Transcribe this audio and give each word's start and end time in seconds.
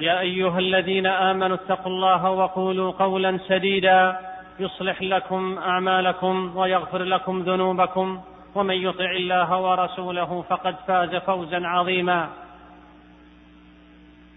يا 0.00 0.20
أيها 0.20 0.58
الذين 0.58 1.06
آمنوا 1.06 1.56
اتقوا 1.56 1.92
الله 1.92 2.30
وقولوا 2.30 2.92
قولا 2.92 3.38
سديدا 3.48 4.18
يصلح 4.58 5.02
لكم 5.02 5.58
أعمالكم 5.58 6.56
ويغفر 6.56 7.02
لكم 7.02 7.42
ذنوبكم 7.42 8.20
ومن 8.54 8.74
يطع 8.74 9.10
الله 9.10 9.60
ورسوله 9.60 10.44
فقد 10.48 10.76
فاز 10.86 11.14
فوزا 11.16 11.66
عظيما. 11.66 12.30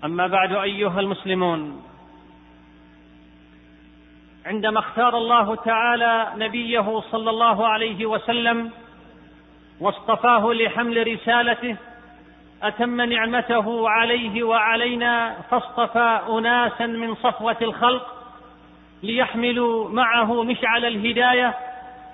أما 0.03 0.27
بعد 0.27 0.55
أيها 0.55 0.99
المسلمون 0.99 1.81
عندما 4.45 4.79
اختار 4.79 5.17
الله 5.17 5.55
تعالى 5.55 6.27
نبيه 6.37 7.01
صلى 7.11 7.29
الله 7.29 7.67
عليه 7.67 8.05
وسلم 8.05 8.71
واصطفاه 9.79 10.53
لحمل 10.53 11.07
رسالته 11.13 11.75
أتم 12.63 13.01
نعمته 13.01 13.89
عليه 13.89 14.43
وعلينا 14.43 15.35
فاصطفى 15.49 16.19
أناسا 16.29 16.85
من 16.85 17.15
صفوة 17.15 17.57
الخلق 17.61 18.15
ليحملوا 19.03 19.89
معه 19.89 20.43
مشعل 20.43 20.85
الهداية 20.85 21.53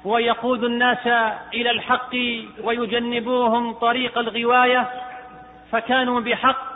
ويقودوا 0.06 0.68
الناس 0.70 1.08
إلى 1.54 1.72
الحق 1.72 2.16
ويجنبوهم 2.64 3.74
طريق 3.74 4.18
الغواية 4.18 4.88
فكانوا 5.72 6.20
بحق 6.20 6.72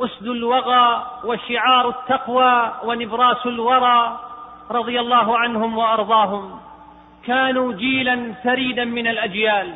أسد 0.00 0.26
الوغى 0.26 1.06
وشعار 1.24 1.88
التقوى 1.88 2.72
ونبراس 2.84 3.46
الورى 3.46 4.20
رضي 4.70 5.00
الله 5.00 5.38
عنهم 5.38 5.78
وأرضاهم. 5.78 6.60
كانوا 7.26 7.72
جيلا 7.72 8.34
فريدا 8.44 8.84
من 8.84 9.06
الأجيال. 9.06 9.74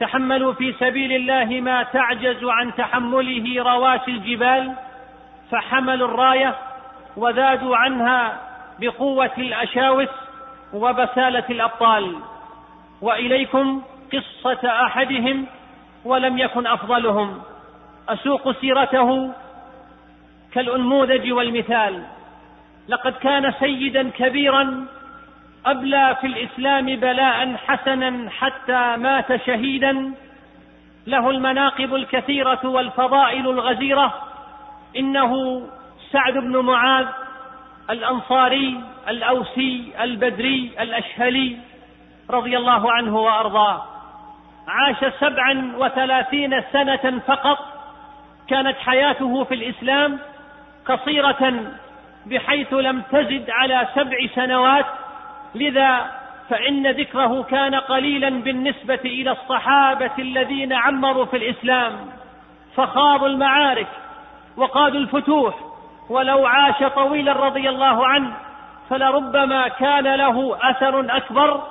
تحملوا 0.00 0.52
في 0.52 0.72
سبيل 0.72 1.12
الله 1.12 1.60
ما 1.60 1.82
تعجز 1.82 2.44
عن 2.44 2.74
تحمله 2.74 3.62
رواسي 3.62 4.10
الجبال 4.10 4.72
فحملوا 5.50 6.08
الراية 6.08 6.54
وذادوا 7.16 7.76
عنها 7.76 8.40
بقوة 8.80 9.30
الأشاوس 9.38 10.08
وبسالة 10.72 11.44
الأبطال. 11.50 12.16
وإليكم 13.00 13.82
قصة 14.12 14.68
أحدهم 14.86 15.46
ولم 16.04 16.38
يكن 16.38 16.66
أفضلهم. 16.66 17.42
أسوق 18.08 18.60
سيرته 18.60 19.32
كالأنموذج 20.52 21.32
والمثال. 21.32 22.02
لقد 22.88 23.12
كان 23.12 23.52
سيدا 23.52 24.10
كبيرا 24.10 24.86
أبلى 25.66 26.16
في 26.20 26.26
الإسلام 26.26 26.86
بلاء 26.86 27.56
حسنا 27.56 28.30
حتى 28.30 28.96
مات 28.96 29.46
شهيدا. 29.46 30.14
له 31.06 31.30
المناقب 31.30 31.94
الكثيرة 31.94 32.60
والفضائل 32.64 33.48
الغزيرة. 33.48 34.14
إنه 34.96 35.62
سعد 36.12 36.32
بن 36.32 36.56
معاذ 36.56 37.06
الأنصاري 37.90 38.80
الأوسي 39.08 39.92
البدري 40.00 40.70
الأشهلي 40.80 41.56
رضي 42.30 42.56
الله 42.56 42.92
عنه 42.92 43.16
وأرضاه. 43.18 43.84
عاش 44.68 45.14
سبعا 45.20 45.72
وثلاثين 45.76 46.62
سنة 46.72 47.20
فقط. 47.26 47.58
كانت 48.48 48.76
حياته 48.76 49.44
في 49.44 49.54
الإسلام 49.54 50.18
قصيرة 50.86 51.72
بحيث 52.26 52.72
لم 52.72 53.02
تزد 53.12 53.50
على 53.50 53.88
سبع 53.94 54.16
سنوات. 54.34 54.86
لذا 55.54 56.10
فإن 56.50 56.90
ذكره 56.90 57.42
كان 57.42 57.74
قليلا 57.74 58.28
بالنسبة 58.28 59.00
إلى 59.04 59.30
الصحابة 59.30 60.10
الذين 60.18 60.72
عمروا 60.72 61.24
في 61.24 61.36
الإسلام 61.36 61.92
فخاضوا 62.76 63.28
المعارك 63.28 63.88
وقادوا 64.56 65.00
الفتوح 65.00 65.54
ولو 66.10 66.46
عاش 66.46 66.92
طويلا 66.94 67.32
رضي 67.32 67.68
الله 67.68 68.06
عنه 68.06 68.32
فلربما 68.90 69.68
كان 69.68 70.14
له 70.14 70.58
أثر 70.70 71.16
أكبر 71.16 71.62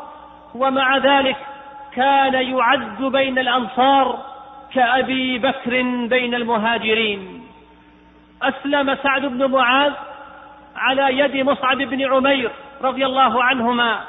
ومع 0.56 0.98
ذلك 0.98 1.38
كان 1.96 2.34
يعد 2.34 3.04
بين 3.04 3.40
الأنصار 3.40 4.20
كأبي 4.74 5.40
بكر 5.40 5.82
بين 6.08 6.36
المهاجرين. 6.36 7.44
أسلم 8.42 8.96
سعد 9.04 9.26
بن 9.26 9.52
معاذ 9.52 9.94
على 10.76 11.20
يد 11.20 11.46
مصعب 11.46 11.78
بن 11.78 12.14
عمير 12.14 12.52
رضي 12.84 13.06
الله 13.06 13.44
عنهما 13.44 14.00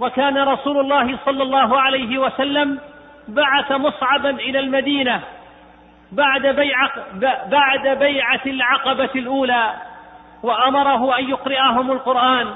وكان 0.00 0.38
رسول 0.38 0.80
الله 0.80 1.18
صلى 1.24 1.42
الله 1.42 1.80
عليه 1.80 2.18
وسلم 2.18 2.80
بعث 3.28 3.72
مصعبا 3.72 4.30
إلى 4.30 4.58
المدينة 4.58 5.20
بعد 6.12 6.46
بيعه 6.46 6.90
بعد 7.48 7.98
بيعة 7.98 8.40
العقبة 8.46 9.10
الأولى 9.16 9.74
وأمره 10.42 11.18
أن 11.18 11.28
يقرئهم 11.30 11.92
القرآن 11.92 12.54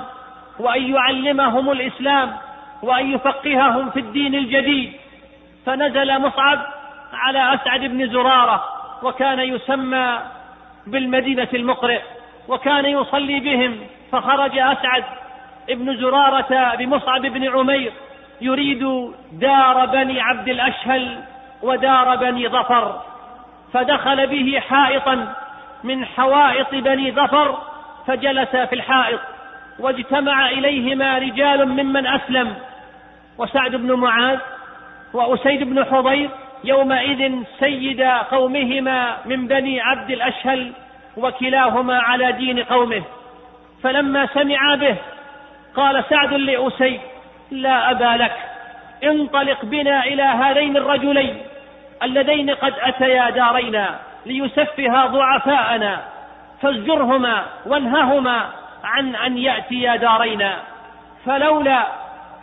وأن 0.58 0.94
يعلمهم 0.94 1.70
الإسلام 1.70 2.36
وأن 2.82 3.12
يفقههم 3.14 3.90
في 3.90 4.00
الدين 4.00 4.34
الجديد. 4.34 4.92
فنزل 5.66 6.18
مصعب 6.18 6.58
على 7.12 7.54
أسعد 7.54 7.80
بن 7.80 8.08
زرارة 8.08 8.64
وكان 9.02 9.38
يسمى 9.40 10.18
بالمدينة 10.86 11.48
المقرئ 11.54 12.00
وكان 12.48 12.84
يصلي 12.84 13.40
بهم 13.40 13.78
فخرج 14.12 14.58
أسعد 14.58 15.04
ابن 15.70 15.96
زرارة 15.96 16.74
بمصعب 16.74 17.20
بن 17.20 17.48
عمير 17.48 17.92
يريد 18.40 19.12
دار 19.32 19.86
بني 19.86 20.20
عبد 20.20 20.48
الأشهل 20.48 21.18
ودار 21.62 22.16
بني 22.16 22.48
ظفر 22.48 23.00
فدخل 23.72 24.26
به 24.26 24.60
حائطا 24.60 25.34
من 25.84 26.04
حوائط 26.04 26.74
بني 26.74 27.12
ظفر 27.12 27.58
فجلس 28.06 28.56
في 28.56 28.72
الحائط 28.72 29.20
واجتمع 29.78 30.48
إليهما 30.48 31.18
رجال 31.18 31.68
ممن 31.68 32.06
أسلم 32.06 32.54
وسعد 33.38 33.76
بن 33.76 33.92
معاذ 33.92 34.38
وأسيد 35.12 35.62
بن 35.62 35.84
حضير 35.84 36.30
يومئذ 36.64 37.32
سيد 37.60 38.02
قومهما 38.30 39.16
من 39.24 39.46
بني 39.46 39.80
عبد 39.80 40.10
الأشهل 40.10 40.72
وكلاهما 41.16 41.98
على 41.98 42.32
دين 42.32 42.62
قومه. 42.62 43.02
فلما 43.82 44.26
سمعا 44.26 44.76
به 44.76 44.96
قال 45.76 46.04
سعد 46.10 46.32
لأسيد 46.32 47.00
لا 47.50 47.90
أبا 47.90 48.22
لك 48.22 48.36
انطلق 49.04 49.64
بنا 49.64 50.04
إلى 50.04 50.22
هذين 50.22 50.76
الرجلين 50.76 51.42
اللذين 52.02 52.50
قد 52.50 52.74
أتيا 52.80 53.30
دارينا 53.30 53.98
ليسفها 54.26 55.06
ضعفاءنا 55.06 56.00
فازجرهما 56.62 57.44
وانههما 57.66 58.46
عن 58.84 59.16
أن 59.16 59.38
يأتيا 59.38 59.96
دارينا. 59.96 60.56
فلولا 61.26 61.86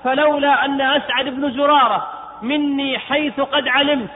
فلولا 0.04 0.66
أن 0.66 0.81
أسعد 0.81 1.26
بن 1.26 1.52
زرارة 1.52 2.08
مني 2.42 3.00
حيث 3.00 3.40
قد 3.40 3.68
علمت 3.68 4.10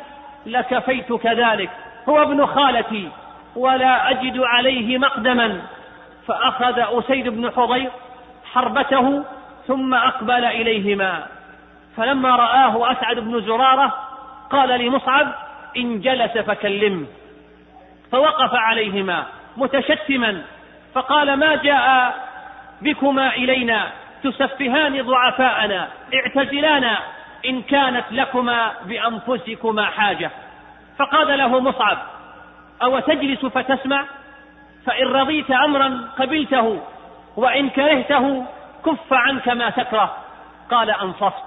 لكفيت 0.45 1.13
كذلك 1.13 1.69
هو 2.10 2.21
ابن 2.21 2.45
خالتي 2.45 3.10
ولا 3.56 4.10
أجد 4.10 4.39
عليه 4.39 4.98
مقدما. 4.98 5.62
فأخذ 6.27 6.80
أسيد 6.80 7.27
بن 7.27 7.51
حضير 7.51 7.92
حربته 8.53 9.23
ثم 9.67 9.94
أقبل 9.94 10.45
إليهما. 10.45 11.27
فلما 11.97 12.35
رآه 12.35 12.91
أسعد 12.91 13.19
بن 13.19 13.41
زرارة 13.41 13.94
قال 14.50 14.69
لمصعب 14.69 15.33
إن 15.77 16.01
جلس 16.01 16.38
فكلمه 16.38 17.05
فوقف 18.11 18.53
عليهما 18.53 19.25
متشتما 19.57 20.41
فقال 20.94 21.33
ما 21.33 21.55
جاء 21.55 22.15
بكما 22.81 23.33
إلينا؟ 23.33 23.91
تسفهان 24.23 25.01
ضعفاءنا 25.01 25.88
اعتزلانا 26.13 27.00
إن 27.45 27.61
كانت 27.61 28.05
لكما 28.11 28.71
بأنفسكما 28.85 29.85
حاجة. 29.85 30.31
فقال 31.00 31.38
له 31.38 31.59
مصعب 31.59 31.97
أو 32.83 33.00
تجلس 33.00 33.45
فتسمع؟ 33.45 34.05
فإن 34.85 35.07
رضيت 35.07 35.51
أمرا 35.51 36.09
قبلته. 36.19 36.81
وإن 37.38 37.69
كرهته 37.69 38.45
كف 38.85 39.13
عنك 39.13 39.47
ما 39.50 39.69
تكره. 39.69 40.18
قال 40.71 40.89
أنصفت. 40.89 41.44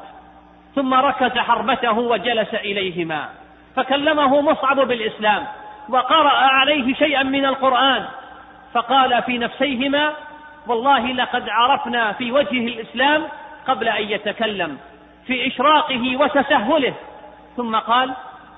ثم 0.75 0.95
ركز 0.95 1.39
حربته 1.39 1.99
وجلس 1.99 2.55
إليهما. 2.55 3.29
فكلمه 3.77 4.41
مصعب 4.41 4.81
بالإسلام 4.81 5.47
وقرأ 5.89 6.31
عليه 6.31 6.95
شيئا 6.95 7.23
من 7.23 7.47
القرآن. 7.47 8.05
فقال 8.75 9.23
في 9.23 9.39
نفسيهما 9.39 10.13
والله 10.67 11.13
لقد 11.13 11.49
عرفنا 11.49 12.13
في 12.13 12.33
وجهه 12.33 12.67
الإسلام 12.67 13.23
قبل 13.67 13.89
أن 13.89 14.11
يتكلم 14.11 14.79
في 15.27 15.47
إشراقه 15.47 16.17
وتسهله. 16.17 16.95
ثم 17.57 17.77
قال 17.77 18.13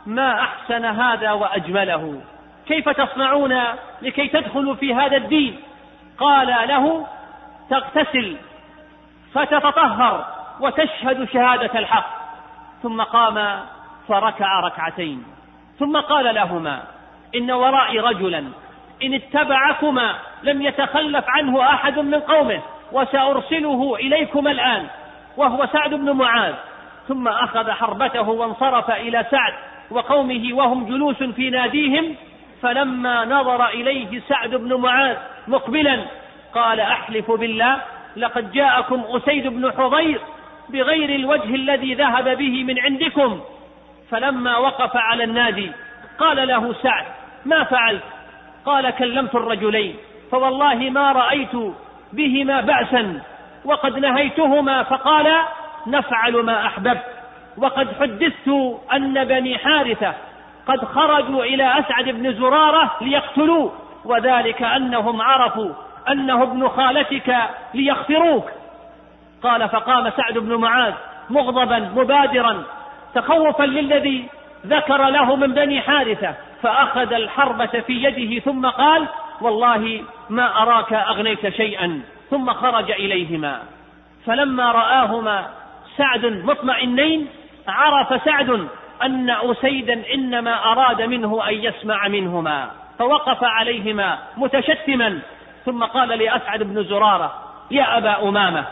ما 0.06 0.40
أحسن 0.40 0.84
هذا 0.84 1.32
وأجمله؟ 1.32 2.20
كيف 2.68 2.88
تصنعون 2.88 3.62
لكي 4.02 4.28
تدخلوا 4.28 4.74
في 4.74 4.94
هذا 4.94 5.16
الدين؟ 5.16 5.60
قال 6.18 6.46
له 6.46 7.06
تغتسل 7.70 8.36
فتتطهر 9.34 10.26
وتشهد 10.60 11.28
شهادة 11.32 11.78
الحق. 11.78 12.18
ثم 12.82 13.02
قام 13.02 13.60
فركع 14.08 14.60
ركعتين. 14.60 15.24
ثم 15.78 16.00
قال 16.00 16.34
لهما 16.34 16.82
إن 17.36 17.50
ورائي 17.50 18.00
رجلا 18.00 18.44
إن 19.02 19.14
اتبعكما 19.14 20.14
لم 20.42 20.62
يتخلف 20.62 21.24
عنه 21.28 21.74
أحد 21.74 21.98
من 21.98 22.20
قومه 22.20 22.60
وسأرسله 22.92 23.94
إليكما 23.94 24.50
الآن 24.50 24.86
وهو 25.36 25.66
سعد 25.66 25.94
بن 25.94 26.10
معاذ. 26.10 26.54
ثم 27.08 27.28
أخذ 27.28 27.70
حربته 27.70 28.28
وانصرف 28.28 28.90
إلى 28.90 29.26
سعد 29.30 29.52
وقومه 29.90 30.48
وهم 30.52 30.86
جلوس 30.86 31.22
في 31.22 31.50
ناديهم 31.50 32.14
فلما 32.62 33.24
نظر 33.24 33.66
إليه 33.66 34.20
سعد 34.28 34.54
بن 34.54 34.74
معاذ 34.74 35.16
مقبلا 35.48 36.04
قال 36.54 36.80
أحلف 36.80 37.30
بالله 37.30 37.80
لقد 38.16 38.52
جاءكم 38.52 39.04
أسيد 39.08 39.46
بن 39.46 39.72
حضير 39.72 40.20
بغير 40.68 41.14
الوجه 41.14 41.54
الذي 41.54 41.94
ذهب 41.94 42.28
به 42.38 42.64
من 42.64 42.78
عندكم 42.78 43.40
فلما 44.10 44.56
وقف 44.56 44.96
على 44.96 45.24
النادي 45.24 45.72
قال 46.18 46.48
له 46.48 46.74
سعد 46.82 47.04
ما 47.44 47.64
فعلت؟ 47.64 48.02
قال 48.66 48.90
كلمت 48.90 49.34
الرجلين 49.34 49.96
فوالله 50.30 50.74
ما 50.74 51.12
رأيت 51.12 51.56
بهما 52.12 52.60
بأسا 52.60 53.20
وقد 53.64 53.98
نهيتهما 53.98 54.82
فقال 54.82 55.34
نفعل 55.86 56.32
ما 56.32 56.66
أحببت 56.66 57.04
وقد 57.56 57.88
حدثت 58.00 58.48
أن 58.92 59.24
بني 59.24 59.58
حارثة 59.58 60.14
قد 60.66 60.84
خرجوا 60.84 61.44
إلى 61.44 61.78
أسعد 61.78 62.08
بن 62.08 62.34
زرارة 62.34 62.90
ليقتلوه 63.00 63.72
وذلك 64.04 64.62
أنهم 64.62 65.22
عرفوا 65.22 65.72
أنه 66.12 66.42
ابن 66.42 66.68
خالتك 66.68 67.36
ليغفروك. 67.74 68.50
قال 69.42 69.68
فقام 69.68 70.10
سعد 70.10 70.38
بن 70.38 70.54
معاذ 70.54 70.94
مغضبا 71.30 71.78
مبادرا 71.78 72.64
تخوفا 73.14 73.64
للذي 73.64 74.28
ذكر 74.66 75.08
له 75.08 75.36
من 75.36 75.54
بني 75.54 75.80
حارثة 75.80 76.34
فأخذ 76.62 77.12
الحربة 77.12 77.66
في 77.66 77.92
يده 77.92 78.40
ثم 78.40 78.66
قال 78.66 79.06
والله 79.40 80.04
ما 80.30 80.62
أراك 80.62 80.92
أغنيت 80.92 81.48
شيئا 81.48 82.02
ثم 82.30 82.52
خرج 82.52 82.90
إليهما. 82.90 83.62
فلما 84.26 84.72
رآهما 84.72 85.46
سعد 85.96 86.26
مطمئنين 86.26 87.28
عرف 87.68 88.24
سعد 88.24 88.68
أن 89.02 89.30
أسيدا 89.30 90.14
إنما 90.14 90.72
أراد 90.72 91.02
منه 91.02 91.48
أن 91.48 91.54
يسمع 91.54 92.08
منهما 92.08 92.70
فوقف 92.98 93.44
عليهما 93.44 94.18
متشتما 94.36 95.18
ثم 95.64 95.84
قال 95.84 96.08
لأسعد 96.08 96.62
بن 96.62 96.84
زرارة 96.84 97.34
يا 97.70 97.98
أبا 97.98 98.28
أمامة 98.28 98.64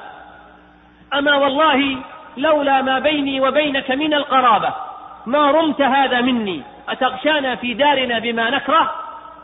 أما 1.14 1.36
والله 1.36 1.98
لولا 2.36 2.82
ما 2.82 2.98
بيني 2.98 3.40
وبينك 3.40 3.90
من 3.90 4.14
القرابة 4.14 4.74
ما 5.26 5.50
رمت 5.50 5.80
هذا 5.80 6.20
مني 6.20 6.62
أتغشانا 6.88 7.56
في 7.56 7.74
دارنا 7.74 8.18
بما 8.18 8.50
نكره؟ 8.50 8.92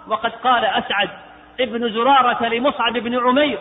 وقد 0.08 0.30
قال 0.30 0.64
أسعد 0.64 1.08
ابن 1.60 1.92
زرارة 1.92 2.48
لمصعب 2.48 2.92
بن 2.92 3.18
عمير 3.18 3.58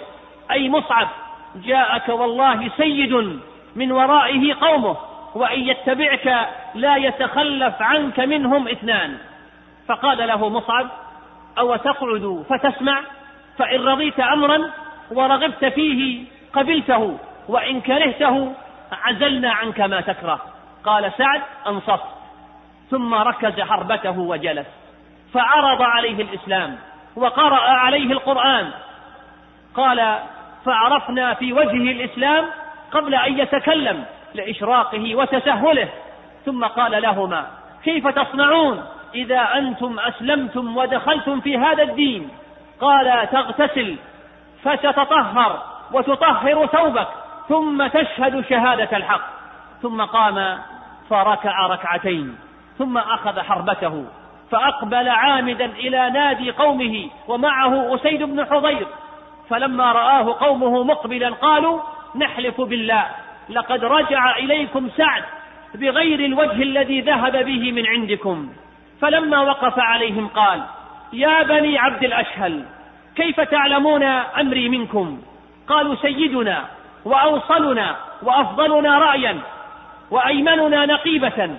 أي 0.51 0.69
مصعب 0.69 1.07
جاءك 1.55 2.09
والله 2.09 2.71
سيد 2.77 3.39
من 3.75 3.91
ورائه 3.91 4.53
قومه 4.53 4.97
وإن 5.35 5.59
يتبعك 5.59 6.49
لا 6.75 6.95
يتخلف 6.95 7.81
عنك 7.81 8.19
منهم 8.19 8.67
اثنان. 8.67 9.17
فقال 9.87 10.27
له 10.27 10.49
مصعب 10.49 10.87
أو 11.59 11.75
تقعد 11.75 12.45
فتسمع؟ 12.49 13.01
فإن 13.57 13.87
رضيت 13.87 14.19
أمرا 14.19 14.71
ورغبت 15.11 15.65
فيه 15.65 16.25
قبلته 16.53 17.17
وإن 17.47 17.81
كرهته 17.81 18.53
عزلنا 18.91 19.51
عنك 19.51 19.79
ما 19.81 20.01
تكره. 20.01 20.39
قال 20.83 21.11
سعد 21.17 21.41
أنصفت. 21.67 22.09
ثم 22.91 23.13
ركز 23.13 23.61
حربته 23.61 24.19
وجلس. 24.19 24.67
فعرض 25.33 25.81
عليه 25.81 26.21
الإسلام 26.21 26.77
وقرأ 27.15 27.61
عليه 27.61 28.11
القرآن. 28.11 28.71
قال 29.75 30.19
فعرفنا 30.65 31.33
في 31.33 31.53
وجهه 31.53 31.91
الإسلام 31.91 32.45
قبل 32.91 33.15
أن 33.15 33.39
يتكلم 33.39 34.05
لإشراقه 34.35 35.15
وتسهله. 35.15 35.89
ثم 36.45 36.65
قال 36.65 37.01
لهما 37.01 37.45
كيف 37.83 38.07
تصنعون 38.07 38.83
إذا 39.15 39.57
أنتم 39.57 39.99
أسلمتم 39.99 40.77
ودخلتم 40.77 41.41
في 41.41 41.57
هذا 41.57 41.83
الدين؟ 41.83 42.29
قال 42.81 43.29
تغتسل 43.31 43.97
فتتطهر 44.63 45.63
وتطهر 45.93 46.65
ثوبك 46.65 47.07
ثم 47.49 47.87
تشهد 47.87 48.45
شهادة 48.49 48.97
الحق. 48.97 49.21
ثم 49.81 50.01
قام 50.01 50.57
فركع 51.09 51.67
ركعتين 51.67 52.37
ثم 52.77 52.97
أخذ 52.97 53.39
حربته 53.39 54.05
فأقبل 54.51 55.09
عامدا 55.09 55.65
إلى 55.65 56.09
نادي 56.09 56.51
قومه 56.51 57.09
ومعه 57.27 57.95
أسيد 57.95 58.23
بن 58.23 58.45
حضير. 58.45 58.87
فلما 59.49 59.91
رآه 59.91 60.35
قومه 60.39 60.83
مقبلا 60.83 61.29
قالوا 61.29 61.79
نحلف 62.15 62.61
بالله 62.61 63.05
لقد 63.49 63.83
رجع 63.83 64.37
إليكم 64.37 64.89
سعد 64.89 65.23
بغير 65.75 66.19
الوجه 66.19 66.63
الذي 66.63 67.01
ذهب 67.01 67.45
به 67.45 67.71
من 67.71 67.87
عندكم. 67.87 68.49
فلما 69.01 69.41
وقف 69.41 69.79
عليهم 69.79 70.27
قال 70.27 70.61
يا 71.13 71.43
بني 71.43 71.79
عبد 71.79 72.03
الأشهل 72.03 72.65
كيف 73.15 73.39
تعلمون 73.39 74.03
أمري 74.03 74.69
منكم؟ 74.69 75.21
قالوا 75.67 75.95
سيدنا 75.95 76.65
وأوصلنا 77.05 77.95
وأفضلنا 78.21 78.99
رأيا 78.99 79.39
وأيمننا 80.11 80.85
نقيبة. 80.85 81.55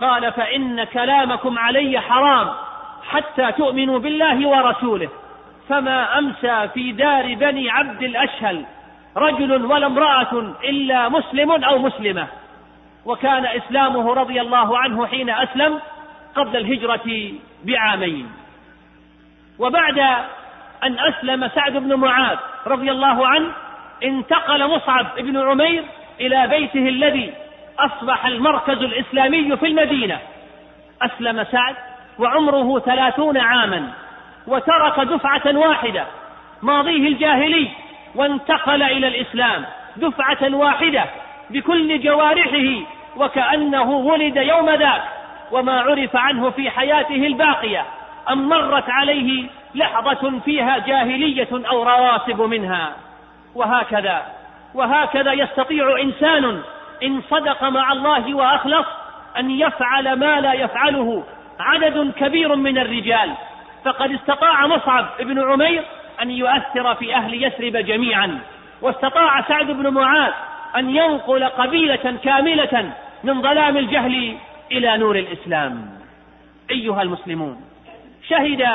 قال 0.00 0.32
فإن 0.32 0.84
كلامكم 0.84 1.58
علي 1.58 2.00
حرام 2.00 2.50
حتى 3.10 3.52
تؤمنوا 3.52 3.98
بالله 3.98 4.48
ورسوله. 4.48 5.08
فما 5.68 6.18
أمسى 6.18 6.68
في 6.74 6.92
دار 6.92 7.34
بني 7.34 7.70
عبد 7.70 8.02
الأشهل 8.02 8.64
رجل 9.16 9.66
ولا 9.66 9.86
امرأة 9.86 10.54
إلا 10.64 11.08
مسلم 11.08 11.64
أو 11.64 11.78
مسلمة. 11.78 12.26
وكان 13.04 13.46
إسلامه 13.46 14.14
رضي 14.14 14.40
الله 14.40 14.78
عنه 14.78 15.06
حين 15.06 15.30
أسلم 15.30 15.78
قبل 16.34 16.56
الهجرة 16.56 17.32
بعامين. 17.64 18.41
وبعد 19.58 19.98
أن 20.84 20.98
أسلم 20.98 21.48
سعد 21.48 21.72
بن 21.72 21.94
معاذ 21.94 22.38
رضي 22.66 22.90
الله 22.90 23.26
عنه 23.26 23.48
انتقل 24.04 24.66
مصعب 24.66 25.06
بن 25.18 25.48
عمير 25.48 25.84
إلى 26.20 26.46
بيته 26.46 26.88
الذي 26.88 27.32
أصبح 27.78 28.26
المركز 28.26 28.78
الإسلامي 28.82 29.56
في 29.56 29.66
المدينة. 29.66 30.18
أسلم 31.02 31.44
سعد 31.44 31.74
وعمره 32.18 32.78
ثلاثون 32.78 33.38
عاما 33.38 33.88
وترك 34.46 35.00
دفعة 35.00 35.56
واحدة 35.58 36.06
ماضيه 36.62 37.08
الجاهلي 37.08 37.68
وانتقل 38.14 38.82
إلى 38.82 39.08
الإسلام. 39.08 39.64
دفعة 39.96 40.54
واحدة 40.54 41.04
بكل 41.50 42.00
جوارحه 42.00 42.86
وكأنه 43.16 43.90
ولد 43.90 44.36
يوم 44.36 44.70
ذاك 44.70 45.02
وما 45.50 45.80
عرف 45.80 46.16
عنه 46.16 46.50
في 46.50 46.70
حياته 46.70 47.26
الباقية. 47.26 47.86
أم 48.30 48.48
مرت 48.48 48.90
عليه 48.90 49.46
لحظة 49.74 50.40
فيها 50.44 50.78
جاهلية 50.78 51.48
أو 51.52 51.82
رواسب 51.82 52.40
منها. 52.40 52.92
وهكذا 53.54 54.22
وهكذا 54.74 55.32
يستطيع 55.32 56.00
إنسان 56.00 56.62
إن 57.02 57.22
صدق 57.30 57.64
مع 57.64 57.92
الله 57.92 58.34
وأخلص 58.34 58.86
أن 59.38 59.50
يفعل 59.50 60.12
ما 60.12 60.40
لا 60.40 60.52
يفعله. 60.52 61.24
عدد 61.60 62.12
كبير 62.16 62.56
من 62.56 62.78
الرجال. 62.78 63.32
فقد 63.84 64.12
استطاع 64.12 64.66
مصعب 64.66 65.06
بن 65.20 65.52
عمير 65.52 65.82
أن 66.22 66.30
يؤثر 66.30 66.94
في 66.94 67.14
أهل 67.14 67.44
يثرب 67.44 67.76
جميعا. 67.76 68.38
واستطاع 68.82 69.42
سعد 69.42 69.66
بن 69.66 69.88
معاذ 69.88 70.32
أن 70.76 70.96
ينقل 70.96 71.44
قبيلة 71.44 72.16
كاملة 72.24 72.92
من 73.24 73.42
ظلام 73.42 73.76
الجهل 73.76 74.36
إلى 74.72 74.96
نور 74.96 75.16
الإسلام. 75.16 76.02
أيها 76.70 77.02
المسلمون 77.02 77.71
شهد 78.32 78.68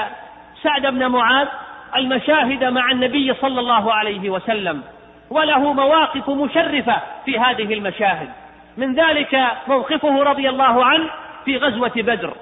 سعد 0.63 0.81
بن 0.87 1.07
معاذ 1.07 1.47
المشاهد 1.95 2.63
مع 2.63 2.91
النبي 2.91 3.33
صلى 3.33 3.59
الله 3.59 3.93
عليه 3.93 4.29
وسلم 4.29 4.83
وله 5.29 5.73
مواقف 5.73 6.29
مشرفة 6.29 7.01
في 7.25 7.39
هذه 7.39 7.73
المشاهد. 7.73 8.29
من 8.77 8.95
ذلك 8.95 9.45
موقفه 9.67 10.23
رضي 10.23 10.49
الله 10.49 10.85
عنه 10.85 11.09
في 11.45 11.57
غزوة 11.57 11.91
بدر. 11.95 12.33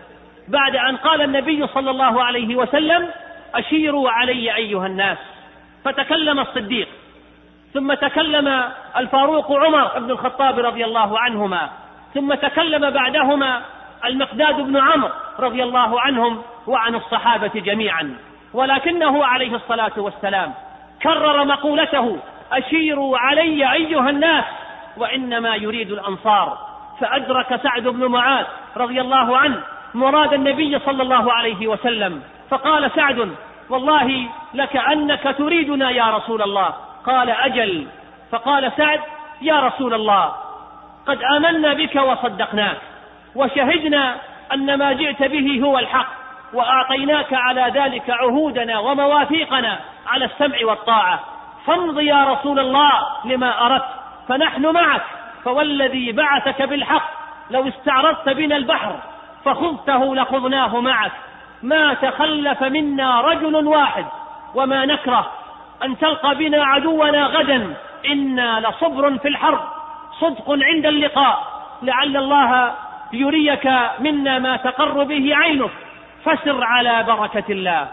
بعد 0.48 0.76
أن 0.76 0.98
قال 0.98 1.22
النبي 1.22 1.68
صلى 1.68 1.92
الله 1.92 2.24
عليه 2.24 2.56
وسلم 2.56 3.10
أشيروا 3.56 4.10
علي 4.10 4.56
أيها 4.56 4.88
الناس. 4.88 5.18
فتكلم 5.86 6.40
الصديق. 6.40 6.88
ثم 7.74 7.94
تكلم 7.94 8.64
الفاروق 8.98 9.52
عمر 9.52 10.00
بن 10.00 10.12
الخطاب 10.12 10.60
رضي 10.60 10.86
الله 10.86 11.20
عنهما. 11.20 11.70
ثم 12.14 12.34
تكلم 12.34 12.90
بعدهما 12.90 13.62
المقداد 14.08 14.56
بن 14.56 14.78
عمرو 14.78 15.10
رضي 15.40 15.64
الله 15.64 16.02
عنهم 16.02 16.42
وعن 16.68 16.96
الصحابة 16.96 17.52
جميعا. 17.56 18.18
ولكنه 18.54 19.26
عليه 19.26 19.56
الصلاة 19.56 19.92
والسلام 19.98 20.54
كرر 21.04 21.46
مقولته 21.46 22.18
أشيروا 22.52 23.18
علي 23.18 23.74
أيها 23.74 24.10
الناس 24.10 24.46
وإنما 24.98 25.56
يريد 25.56 25.92
الأنصار. 25.92 26.58
فأدرك 27.00 27.60
سعد 27.64 27.84
بن 27.84 28.06
معاذ 28.06 28.46
رضي 28.78 29.02
الله 29.02 29.38
عنه 29.38 29.62
مراد 29.94 30.34
النبي 30.34 30.80
صلى 30.80 31.04
الله 31.04 31.34
عليه 31.34 31.68
وسلم. 31.68 32.24
فقال 32.50 32.92
سعد 32.96 33.32
والله 33.70 34.28
لكأنك 34.54 35.36
تريدنا 35.38 35.90
يا 35.90 36.18
رسول 36.18 36.42
الله. 36.42 36.74
قال 37.06 37.30
أجل. 37.30 37.88
فقال 38.32 38.72
سعد 38.78 39.00
يا 39.42 39.60
رسول 39.60 39.94
الله 39.94 40.34
قد 41.08 41.20
آمنا 41.38 41.74
بك 41.74 41.96
وصدقناك. 41.96 42.78
وشهدنا 43.36 44.16
أن 44.54 44.78
ما 44.78 44.94
جئت 44.94 45.24
به 45.24 45.62
هو 45.64 45.80
الحق 45.80 46.08
وأعطيناك 46.54 47.34
على 47.34 47.72
ذلك 47.76 48.10
عهودنا 48.10 48.80
ومواثيقنا 48.80 49.80
على 50.08 50.26
السمع 50.26 50.58
والطاعة. 50.64 51.20
فامض 51.66 52.00
يا 52.00 52.24
رسول 52.24 52.60
الله 52.60 52.92
لما 53.26 53.66
أردت 53.66 53.86
فنحن 54.28 54.66
معك 54.66 55.02
فوالذي 55.44 56.12
بعثك 56.12 56.62
بالحق 56.62 57.10
لو 57.52 57.68
استعرضت 57.68 58.30
بنا 58.30 58.56
البحر 58.56 58.96
فخذته 59.46 60.16
لخذناه 60.16 60.80
معك. 60.80 61.12
ما 61.64 61.94
تخلف 61.94 62.64
منا 62.64 63.22
رجل 63.22 63.68
واحد 63.68 64.06
وما 64.56 64.86
نكره 64.86 65.32
أن 65.84 65.98
تلقى 65.98 66.36
بنا 66.36 66.66
عدونا 66.66 67.26
غدا. 67.26 67.74
إنا 68.06 68.60
لصبر 68.60 69.18
في 69.18 69.28
الحرب 69.28 69.60
صدق 70.20 70.50
عند 70.50 70.86
اللقاء. 70.86 71.56
لعل 71.82 72.18
الله 72.18 72.76
يريك 73.14 73.70
منا 74.00 74.40
ما 74.40 74.58
تقر 74.58 75.04
به 75.04 75.36
عينك 75.36 75.72
فسر 76.24 76.64
على 76.64 77.04
بركة 77.04 77.44
الله. 77.50 77.88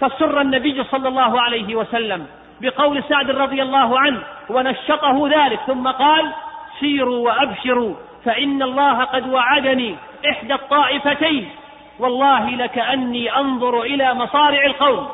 فسر 0.00 0.40
النبي 0.40 0.84
صلى 0.84 1.08
الله 1.08 1.40
عليه 1.40 1.74
وسلم 1.74 2.26
بقول 2.60 3.04
سعد 3.08 3.30
رضي 3.30 3.62
الله 3.62 4.00
عنه 4.00 4.22
ونشطه 4.50 5.28
ذلك 5.28 5.60
ثم 5.66 5.88
قال 5.88 6.32
سيروا 6.80 7.26
وأبشروا 7.26 7.94
فإن 8.24 8.62
الله 8.62 9.04
قد 9.04 9.28
وعدني 9.28 9.96
إحدى 10.30 10.54
الطائفتين. 10.54 11.50
والله 11.98 12.50
لكأني 12.50 13.36
أنظر 13.36 13.82
إلى 13.82 14.14
مصارع 14.14 14.66
القوم. 14.66 15.08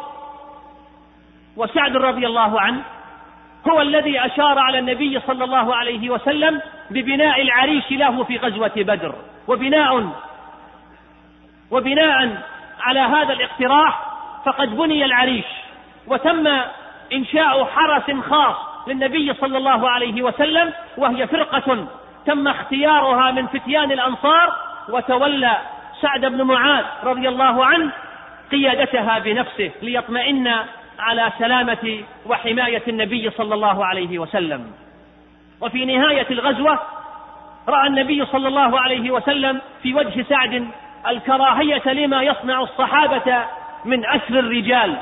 وسعد 1.57 1.97
رضي 1.97 2.27
الله 2.27 2.61
عنه 2.61 2.83
هو 3.71 3.81
الذي 3.81 4.27
أشار 4.27 4.59
على 4.59 4.79
النبي 4.79 5.21
صلى 5.21 5.45
الله 5.45 5.75
عليه 5.75 6.11
وسلم 6.11 6.61
ببناء 6.91 7.43
العريش 7.43 7.91
له 7.91 8.25
في 8.25 8.37
غزوة 8.37 8.73
بدر. 8.77 9.15
وبناء 9.49 10.13
وبناء 11.71 12.43
على 12.81 13.01
هذا 13.01 13.33
الاقتراح 13.33 14.13
فقد 14.45 14.77
بني 14.77 15.05
العريش 15.05 15.45
وتم 16.07 16.47
إنشاء 17.13 17.65
حرس 17.65 18.11
خاص 18.31 18.57
للنبي 18.87 19.35
صلى 19.35 19.59
الله 19.59 19.91
عليه 19.91 20.23
وسلم 20.23 20.73
وهي 20.97 21.27
فرقة 21.27 21.87
تم 22.27 22.49
اختيارها 22.49 23.31
من 23.31 23.47
فتيان 23.47 23.93
الأنصار 23.93 24.53
وتولى 24.89 25.57
سعد 26.01 26.21
بن 26.21 26.43
معاذ 26.43 26.85
رضي 27.05 27.29
الله 27.29 27.67
عنه 27.67 27.91
قيادتها 28.51 29.19
بنفسه 29.19 29.71
ليطمئن 29.83 30.55
على 30.99 31.33
سلامة 31.39 32.05
وحماية 32.27 32.83
النبي 32.89 33.31
صلى 33.31 33.55
الله 33.55 33.87
عليه 33.87 34.19
وسلم. 34.19 34.73
وفي 35.61 35.85
نهاية 35.85 36.27
الغزوة 36.31 36.79
رأى 37.69 37.87
النبي 37.87 38.27
صلى 38.27 38.49
الله 38.49 38.81
عليه 38.81 39.11
وسلم 39.11 39.61
في 39.83 39.95
وجه 39.95 40.23
سعد 40.23 40.69
الكراهية 41.09 41.93
لما 41.93 42.23
يصنع 42.23 42.61
الصحابة 42.61 43.45
من 43.85 44.07
أسر 44.07 44.39
الرجال. 44.39 44.97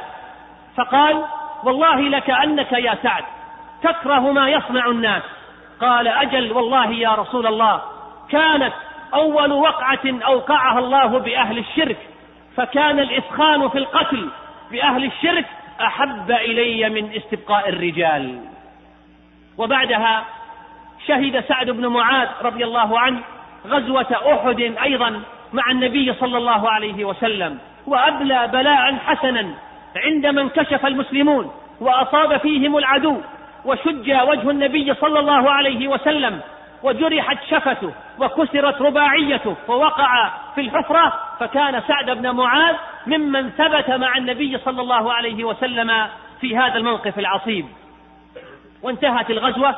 فقال 0.77 1.25
والله 1.65 2.01
لكأنك 2.01 2.73
يا 2.73 2.99
سعد 3.03 3.25
تكره 3.83 4.33
ما 4.33 4.49
يصنع 4.49 4.87
الناس. 4.87 5.23
قال 5.81 6.09
أجل 6.09 6.53
والله 6.53 6.91
يا 6.91 7.15
رسول 7.15 7.47
الله 7.47 7.83
كانت 8.31 8.73
أول 9.15 9.53
وقعة 9.53 10.01
أوقعها 10.27 10.79
الله 10.79 11.07
بأهل 11.07 11.59
الشرك 11.59 11.99
فكان 12.57 12.99
الإسخان 12.99 13.69
في 13.69 13.79
القتل 13.79 14.29
بأهل 14.71 15.05
الشرك 15.05 15.47
أحب 15.81 16.31
إلي 16.31 16.89
من 16.89 17.13
استبقاء 17.17 17.69
الرجال. 17.69 18.41
وبعدها 19.59 20.25
شهد 21.07 21.45
سعد 21.49 21.71
بن 21.71 21.87
معاذ 21.87 22.29
رضي 22.43 22.65
الله 22.65 23.01
عنه 23.01 23.21
غزوة 23.67 24.35
أحد 24.35 24.61
أيضا 24.83 25.23
مع 25.53 25.71
النبي 25.71 26.15
صلى 26.15 26.39
الله 26.39 26.71
عليه 26.71 27.05
وسلم 27.05 27.59
وأبلى 27.87 28.49
بلاء 28.53 28.95
حسنا 28.95 29.55
عندما 29.97 30.43
انكشف 30.43 30.87
المسلمون 30.87 31.53
وأصاب 31.81 32.37
فيهم 32.37 32.77
العدو 32.77 33.17
وشج 33.65 34.11
وجه 34.11 34.51
النبي 34.51 34.95
صلى 34.95 35.19
الله 35.19 35.51
عليه 35.51 35.89
وسلم 35.89 36.41
وجرحت 36.83 37.39
شفته 37.51 37.93
وكسرت 38.19 38.83
رباعيته 38.83 39.57
ووقع 39.69 40.31
في 40.55 40.61
الحفرة 40.61 41.13
فكان 41.41 41.83
سعد 41.89 42.11
بن 42.11 42.31
معاذ 42.31 42.77
ممن 43.07 43.51
ثبت 43.51 43.91
مع 43.91 44.17
النبي 44.17 44.59
صلى 44.59 44.83
الله 44.83 45.13
عليه 45.13 45.45
وسلم 45.45 46.07
في 46.41 46.57
هذا 46.57 46.75
الموقف 46.75 47.19
العصيب. 47.19 47.67
وانتهت 48.83 49.31
الغزوة 49.31 49.75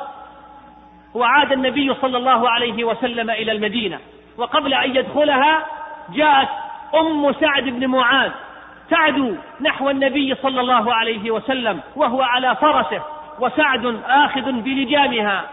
وعاد 1.15 1.51
النبي 1.51 1.93
صلى 1.93 2.17
الله 2.17 2.49
عليه 2.49 2.83
وسلم 2.83 3.29
إلى 3.29 3.51
المدينة. 3.51 3.99
وقبل 4.37 4.73
أن 4.73 4.95
يدخلها 4.95 5.65
جاءت 6.13 6.49
أم 6.95 7.33
سعد 7.33 7.63
بن 7.63 7.87
معاذ 7.87 8.31
تعدو 8.89 9.35
نحو 9.61 9.89
النبي 9.89 10.35
صلى 10.35 10.61
الله 10.61 10.93
عليه 10.93 11.31
وسلم 11.31 11.79
وهو 11.95 12.21
على 12.21 12.55
فرسه 12.55 13.01
وسعد 13.39 14.01
آخذ 14.07 14.51
بلجامها. 14.51 15.43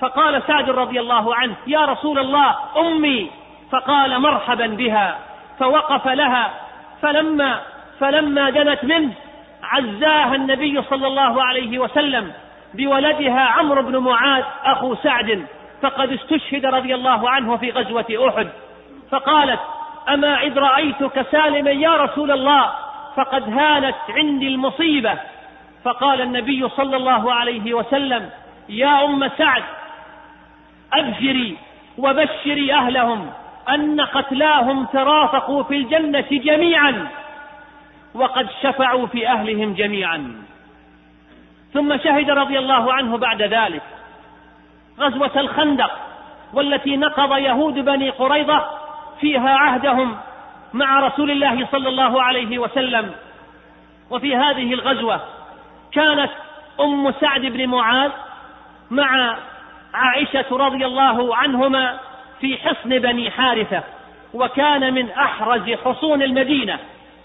فقال 0.00 0.42
سعد 0.42 0.70
رضي 0.70 1.00
الله 1.00 1.34
عنه 1.34 1.54
يا 1.66 1.84
رسول 1.84 2.18
الله 2.18 2.56
أمي! 2.76 3.30
فقال 3.70 4.20
مرحبا 4.20 4.66
بها. 4.66 5.18
فوقف 5.58 6.08
لها. 6.08 6.50
فلما 7.02 7.60
فلما 8.00 8.50
دنت 8.50 8.84
منه 8.84 9.12
عزاها 9.62 10.34
النبي 10.34 10.82
صلى 10.82 11.06
الله 11.06 11.44
عليه 11.44 11.78
وسلم. 11.78 12.32
بولدها 12.74 13.40
عمرو 13.40 13.82
بن 13.82 13.96
معاذ 13.96 14.44
أخو 14.64 14.94
سعد 14.94 15.46
فقد 15.82 16.12
استشهد 16.12 16.66
رضي 16.66 16.94
الله 16.94 17.30
عنه 17.30 17.56
في 17.56 17.70
غزوة 17.70 18.28
أحد. 18.28 18.48
فقالت 19.10 19.60
أما 20.08 20.42
إذ 20.42 20.58
رأيتك 20.58 21.26
سالما 21.30 21.70
يا 21.70 21.96
رسول 21.96 22.30
الله 22.30 22.70
فقد 23.16 23.58
هانت 23.58 23.96
عندي 24.08 24.48
المصيبة. 24.48 25.14
فقال 25.84 26.20
النبي 26.20 26.68
صلى 26.68 26.96
الله 26.96 27.34
عليه 27.34 27.74
وسلم 27.74 28.30
يا 28.68 29.04
أم 29.04 29.28
سعد 29.38 29.62
أبشري 30.92 31.56
وبشري 31.98 32.74
أهلهم 32.74 33.30
أن 33.68 34.00
قتلاهم 34.00 34.84
ترافقوا 34.84 35.62
في 35.62 35.76
الجنة 35.76 36.26
جميعا 36.30 37.08
وقد 38.14 38.48
شفعوا 38.62 39.06
في 39.06 39.28
أهلهم 39.28 39.74
جميعا. 39.74 40.39
ثم 41.74 41.98
شهد 41.98 42.30
رضي 42.30 42.58
الله 42.58 42.92
عنه 42.92 43.18
بعد 43.18 43.42
ذلك. 43.42 43.82
غزوة 45.00 45.40
الخندق 45.40 45.90
والتي 46.52 46.96
نقض 46.96 47.38
يهود 47.38 47.74
بني 47.74 48.10
قريظة 48.10 48.66
فيها 49.20 49.50
عهدهم 49.50 50.16
مع 50.72 51.00
رسول 51.00 51.30
الله 51.30 51.66
صلى 51.72 51.88
الله 51.88 52.22
عليه 52.22 52.58
وسلم. 52.58 53.14
وفي 54.10 54.36
هذه 54.36 54.74
الغزوة 54.74 55.20
كانت 55.92 56.30
أم 56.80 57.12
سعد 57.20 57.40
بن 57.40 57.66
معاذ 57.66 58.10
مع 58.90 59.36
عائشة 59.94 60.46
رضي 60.50 60.86
الله 60.86 61.36
عنهما 61.36 61.98
في 62.40 62.56
حصن 62.56 62.88
بني 62.88 63.30
حارثة 63.30 63.82
وكان 64.34 64.94
من 64.94 65.10
أحرز 65.10 65.70
حصون 65.84 66.22
المدينة. 66.22 66.78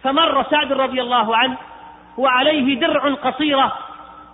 فمر 0.04 0.44
سعد 0.52 0.74
رضي 0.74 1.02
الله 1.02 1.38
عنه 1.38 1.58
وعليه 2.18 2.80
درع 2.80 3.14
قصيرة 3.14 3.78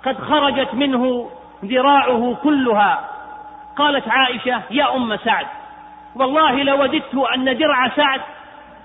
قد 0.06 0.18
خرجت 0.18 0.74
منه 0.74 1.30
ذراعه 1.66 2.38
كلها. 2.44 3.10
قالت 3.78 4.08
عائشة 4.08 4.62
يا 4.72 4.96
أم 4.96 5.18
سعد 5.18 5.48
والله 6.16 6.64
لوددت 6.64 7.16
أن 7.36 7.58
درع 7.58 7.90
سعد 7.96 8.22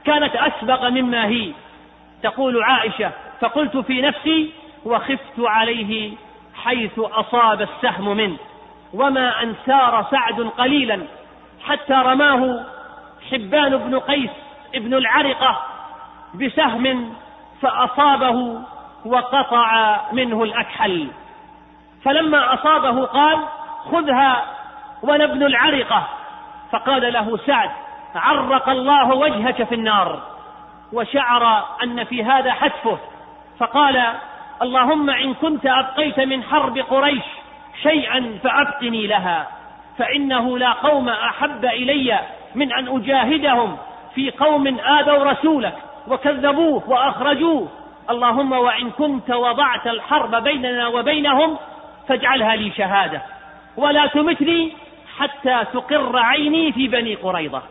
كانت 0.04 0.36
أسبق 0.36 0.88
مما 0.88 1.26
هي. 1.26 1.52
تقول 2.22 2.62
عائشة 2.62 3.10
فقلت 3.40 3.76
في 3.76 4.02
نفسي 4.02 4.50
وخفت 4.84 5.38
عليه 5.38 6.12
حيث 6.54 6.98
أصاب 6.98 7.62
السهم 7.62 8.16
منه 8.16 8.36
وما 8.94 9.42
أن 9.42 9.54
سار 9.66 10.06
سعد 10.10 10.40
قليلا 10.40 11.02
حتى 11.66 11.92
رماه 11.92 12.64
حبان 13.30 13.76
بن 13.76 13.98
قيس 13.98 14.30
ابن 14.74 14.94
العرقة 14.94 15.62
بسهم 16.34 17.12
فأصابه 17.62 18.60
وقطع 19.06 20.00
منه 20.12 20.42
الأكحل. 20.42 21.08
فلما 22.04 22.54
أصابه 22.54 23.04
قال 23.04 23.38
خذها 23.92 24.44
وأنا 25.02 25.24
ابن 25.24 25.42
العرقة. 25.42 26.08
فقال 26.72 27.12
له 27.12 27.36
سعد 27.46 27.70
عرق 28.14 28.68
الله 28.68 29.14
وجهك 29.14 29.62
في 29.62 29.74
النار. 29.74 30.22
وشعر 30.92 31.64
أن 31.82 32.04
في 32.04 32.24
هذا 32.24 32.52
حتفه. 32.52 32.98
فقال 33.58 34.02
اللهم 34.62 35.10
إن 35.10 35.34
كنت 35.34 35.66
أبقيت 35.66 36.20
من 36.20 36.42
حرب 36.42 36.78
قريش 36.78 37.24
شيئا 37.82 38.38
فأبقني 38.42 39.06
لها 39.06 39.46
فإنه 39.98 40.58
لا 40.58 40.72
قوم 40.72 41.08
أحب 41.08 41.64
إلي 41.64 42.20
من 42.54 42.72
أن 42.72 42.96
أجاهدهم 42.96 43.76
في 44.14 44.30
قوم 44.30 44.66
آذوا 44.80 45.24
رسولك 45.24 45.74
وكذبوه 46.08 46.82
وأخرجوه. 46.90 47.68
اللهم 48.10 48.52
وإن 48.52 48.90
كنت 48.90 49.30
وضعت 49.30 49.86
الحرب 49.86 50.42
بيننا 50.42 50.88
وبينهم 50.88 51.58
فاجعلها 52.08 52.56
لي 52.56 52.70
شهادة. 52.70 53.22
ولا 53.76 54.06
تمتني 54.06 54.72
حتى 55.18 55.64
تقر 55.72 56.18
عيني 56.18 56.72
في 56.72 56.88
بني 56.88 57.14
قريظة. 57.14 57.62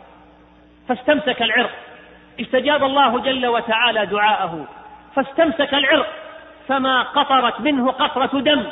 فاستمسك 0.88 1.42
العرق. 1.42 1.72
استجاب 2.42 2.84
الله 2.84 3.20
جل 3.20 3.48
وتعالى 3.48 4.06
دعاءه. 4.06 4.68
فاستمسك 5.16 5.74
العرق. 5.74 6.08
فما 6.68 7.04
قطرت 7.04 7.62
منه 7.62 7.92
قطرة 7.92 8.40
دم. 8.40 8.64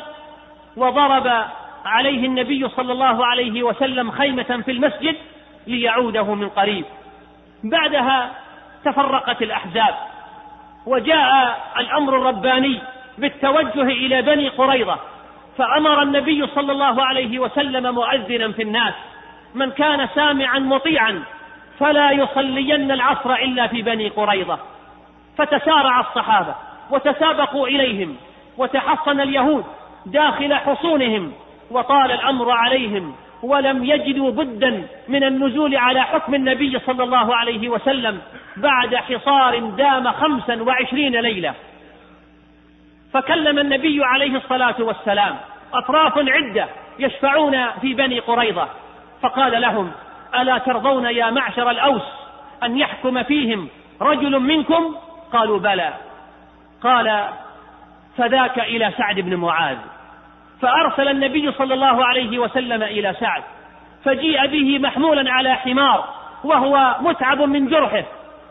وضرب 0.78 1.46
عليه 1.86 2.26
النبي 2.26 2.70
صلى 2.70 2.92
الله 2.92 3.26
عليه 3.26 3.64
وسلم 3.64 4.12
خيمة 4.12 4.62
في 4.66 4.72
المسجد 4.72 5.16
ليعوده 5.68 6.36
من 6.36 6.50
قريب. 6.50 6.86
بعدها 7.64 8.32
تفرقت 8.86 9.42
الأحزاب. 9.42 10.13
وجاء 10.86 11.62
الأمر 11.80 12.18
الرباني 12.18 12.80
بالتوجه 13.18 13.82
إلى 13.82 14.22
بني 14.22 14.50
قريظة 14.50 15.00
فأمر 15.58 16.02
النبي 16.02 16.48
صلى 16.48 16.72
الله 16.72 17.06
عليه 17.06 17.40
وسلم 17.40 17.96
مؤذنا 17.96 18.52
في 18.52 18.62
الناس 18.62 18.94
من 19.56 19.72
كان 19.72 20.08
سامعا 20.16 20.60
مطيعا 20.60 21.24
فلا 21.80 22.12
يصلين 22.12 22.92
العصر 22.92 23.34
إلا 23.34 23.68
في 23.68 23.82
بني 23.82 24.10
قريظة. 24.10 24.60
فتسارع 25.38 26.00
الصحابة 26.00 26.56
وتسابقوا 26.92 27.68
إليهم 27.68 28.16
وتحصن 28.58 29.20
اليهود 29.20 29.66
داخل 30.06 30.54
حصونهم 30.54 31.34
وطال 31.72 32.12
الأمر 32.12 32.52
عليهم 32.52 33.16
ولم 33.44 33.84
يجدوا 33.84 34.32
بدا 34.32 34.88
من 35.08 35.24
النزول 35.24 35.76
على 35.76 36.02
حكم 36.02 36.36
النبي 36.36 36.80
صلى 36.80 37.04
الله 37.04 37.36
عليه 37.36 37.70
وسلم 37.70 38.22
بعد 38.58 38.96
حصار 38.96 39.60
دام 39.60 40.12
خمسا 40.12 40.64
وعشرين 40.64 41.16
ليلة. 41.16 41.54
فكلم 43.14 43.60
النبي 43.60 44.04
عليه 44.04 44.38
الصلاة 44.38 44.76
والسلام 44.80 45.36
أطراف 45.74 46.14
عدة 46.18 46.68
يشفعون 47.00 47.70
في 47.82 47.94
بني 47.94 48.20
قريظة. 48.20 48.68
فقال 49.22 49.62
لهم 49.62 49.92
ألا 50.36 50.58
ترضون 50.58 51.06
يا 51.06 51.30
معشر 51.30 51.70
الأوس 51.72 52.08
أن 52.64 52.78
يحكم 52.78 53.24
فيهم 53.24 53.68
رجل 54.02 54.40
منكم؟ 54.40 54.96
قالوا 55.34 55.60
بلى. 55.60 55.94
قال 56.84 57.28
فذاك 58.18 58.60
إلى 58.60 58.92
سعد 58.98 59.20
بن 59.20 59.36
معاذ. 59.36 59.78
فأرسل 60.64 61.08
النبي 61.08 61.52
صلى 61.52 61.74
الله 61.74 62.06
عليه 62.06 62.40
وسلم 62.40 62.84
إلى 62.84 63.16
سعد 63.20 63.44
فجيء 64.06 64.48
به 64.48 64.80
محمولا 64.80 65.32
على 65.32 65.56
حمار 65.56 66.10
وهو 66.44 66.96
متعب 67.00 67.42
من 67.42 67.68
جرحه 67.68 68.04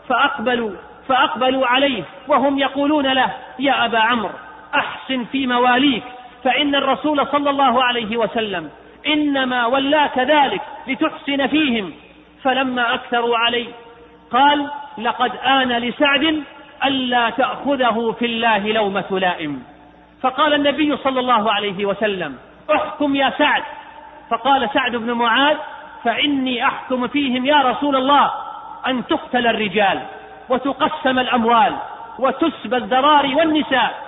فأقبلوا 0.09 0.71
فأقبلوا 1.07 1.67
عليه 1.67 2.03
وهم 2.27 2.59
يقولون 2.59 3.07
له 3.07 3.33
يا 3.59 3.85
أبا 3.85 3.99
عمرو 3.99 4.31
أحسن 4.75 5.25
في 5.25 5.47
مواليك 5.47 6.03
فإن 6.43 6.75
الرسول 6.75 7.27
صلى 7.27 7.49
الله 7.49 7.83
عليه 7.83 8.17
وسلم 8.17 8.69
إنما 9.07 9.65
ولاك 9.65 10.19
ذلك 10.19 10.61
لتحسن 10.87 11.47
فيهم. 11.47 11.93
فلما 12.43 12.93
أكثروا 12.93 13.37
عليه 13.37 13.67
قال 14.31 14.67
لقد 14.97 15.31
آن 15.45 15.71
لسعد 15.71 16.43
ألا 16.85 17.29
تأخذه 17.29 18.15
في 18.19 18.25
الله 18.25 18.71
لومة 18.71 19.19
لائم 19.19 19.63
فقال 20.23 20.53
النبي 20.53 20.97
صلى 20.97 21.19
الله 21.19 21.51
عليه 21.51 21.85
وسلم 21.85 22.37
أحكم 22.75 23.15
يا 23.15 23.29
سعد. 23.37 23.63
فقال 24.29 24.69
سعد 24.73 24.95
بن 24.95 25.11
معاذ 25.11 25.57
فإني 26.03 26.67
أحكم 26.67 27.07
فيهم 27.07 27.45
يا 27.45 27.61
رسول 27.61 27.95
الله 27.95 28.31
أن 28.87 29.07
تقتل 29.07 29.47
الرجال 29.47 29.99
وتقسم 30.49 31.19
الأموال 31.19 31.75
وتسبى 32.19 32.77
الذراري 32.77 33.35
والنساء. 33.35 34.03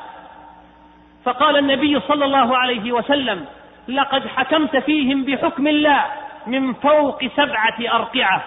فقال 1.26 1.58
النبي 1.58 2.00
صلى 2.00 2.26
الله 2.26 2.58
عليه 2.58 2.92
وسلم 2.92 3.46
لقد 3.88 4.28
حكمت 4.28 4.78
فيهم 4.78 5.24
بحكم 5.24 5.68
الله 5.68 6.06
من 6.48 6.74
فوق 6.74 7.26
سبعة 7.26 7.78
أرقعة. 7.96 8.44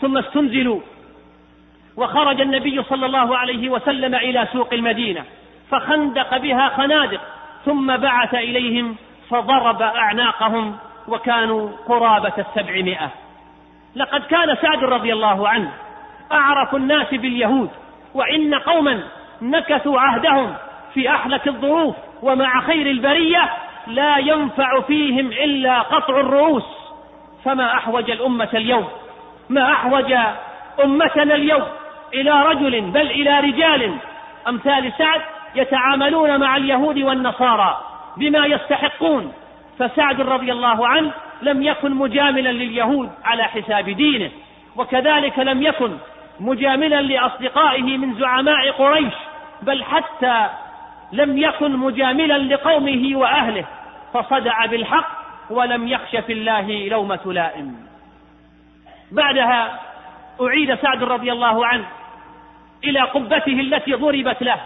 ثم 0.00 0.18
استنزلوا 0.18 0.80
وخرج 1.96 2.40
النبي 2.40 2.82
صلى 2.82 3.06
الله 3.06 3.36
عليه 3.36 3.68
وسلم 3.68 4.14
إلى 4.14 4.48
سوق 4.52 4.72
المدينة. 4.72 5.24
فخندق 5.70 6.36
بها 6.36 6.68
خنادق 6.68 7.20
ثم 7.64 7.96
بعث 7.96 8.34
إليهم 8.34 8.96
فضرب 9.30 9.82
أعناقهم 9.82 10.76
وكانوا 11.08 11.70
قرابة 11.86 12.32
السبعمائة. 12.38 13.10
لقد 13.96 14.20
كان 14.26 14.56
سعد 14.62 14.84
رضي 14.84 15.12
الله 15.12 15.48
عنه 15.48 15.72
أعرف 16.32 16.74
الناس 16.74 17.10
باليهود 17.10 17.70
وإن 18.14 18.54
قوما 18.54 19.02
نكثوا 19.42 20.00
عهدهم 20.00 20.54
في 20.94 21.10
أحلك 21.10 21.48
الظروف 21.48 21.96
ومع 22.22 22.60
خير 22.60 22.86
البرية 22.86 23.50
لا 23.86 24.18
ينفع 24.18 24.80
فيهم 24.80 25.26
إلا 25.26 25.80
قطع 25.80 26.20
الرؤوس. 26.20 26.66
فما 27.44 27.74
أحوج 27.74 28.10
الأمة 28.10 28.48
اليوم؟ 28.54 28.88
ما 29.48 29.72
أحوج 29.72 30.14
أمتنا 30.84 31.34
اليوم؟ 31.34 31.66
إلى 32.14 32.42
رجل 32.42 32.80
بل 32.80 33.10
إلى 33.10 33.40
رجال. 33.40 33.94
أمثال 34.48 34.92
سعد 34.98 35.20
يتعاملون 35.54 36.40
مع 36.40 36.56
اليهود 36.56 36.98
والنصارى 36.98 37.80
بما 38.16 38.46
يستحقون. 38.46 39.32
فسعد 39.78 40.20
رضي 40.20 40.52
الله 40.52 40.88
عنه 40.88 41.12
لم 41.42 41.62
يكن 41.62 41.94
مجاملا 41.94 42.48
لليهود 42.48 43.10
على 43.24 43.44
حساب 43.44 43.90
دينه 43.90 44.30
وكذلك 44.76 45.38
لم 45.38 45.62
يكن 45.62 45.96
مجاملا 46.40 47.02
لأصدقائه 47.02 47.98
من 47.98 48.14
زعماء 48.14 48.70
قريش 48.70 49.14
بل 49.62 49.84
حتى 49.84 50.48
لم 51.12 51.38
يكن 51.38 51.76
مجاملا 51.76 52.38
لقومه 52.38 53.10
وأهله 53.14 53.64
فصدع 54.14 54.66
بالحق 54.66 55.20
ولم 55.50 55.88
يخش 55.88 56.16
في 56.16 56.32
الله 56.32 56.88
لومة 56.88 57.20
لائم 57.32 57.74
بعدها 59.12 59.80
أعيد 60.40 60.74
سعد 60.74 61.02
رضي 61.02 61.32
الله 61.32 61.66
عنه 61.66 61.84
إلى 62.84 63.00
قبته 63.00 63.60
التي 63.60 63.92
ضربت 63.92 64.42
له. 64.42 64.60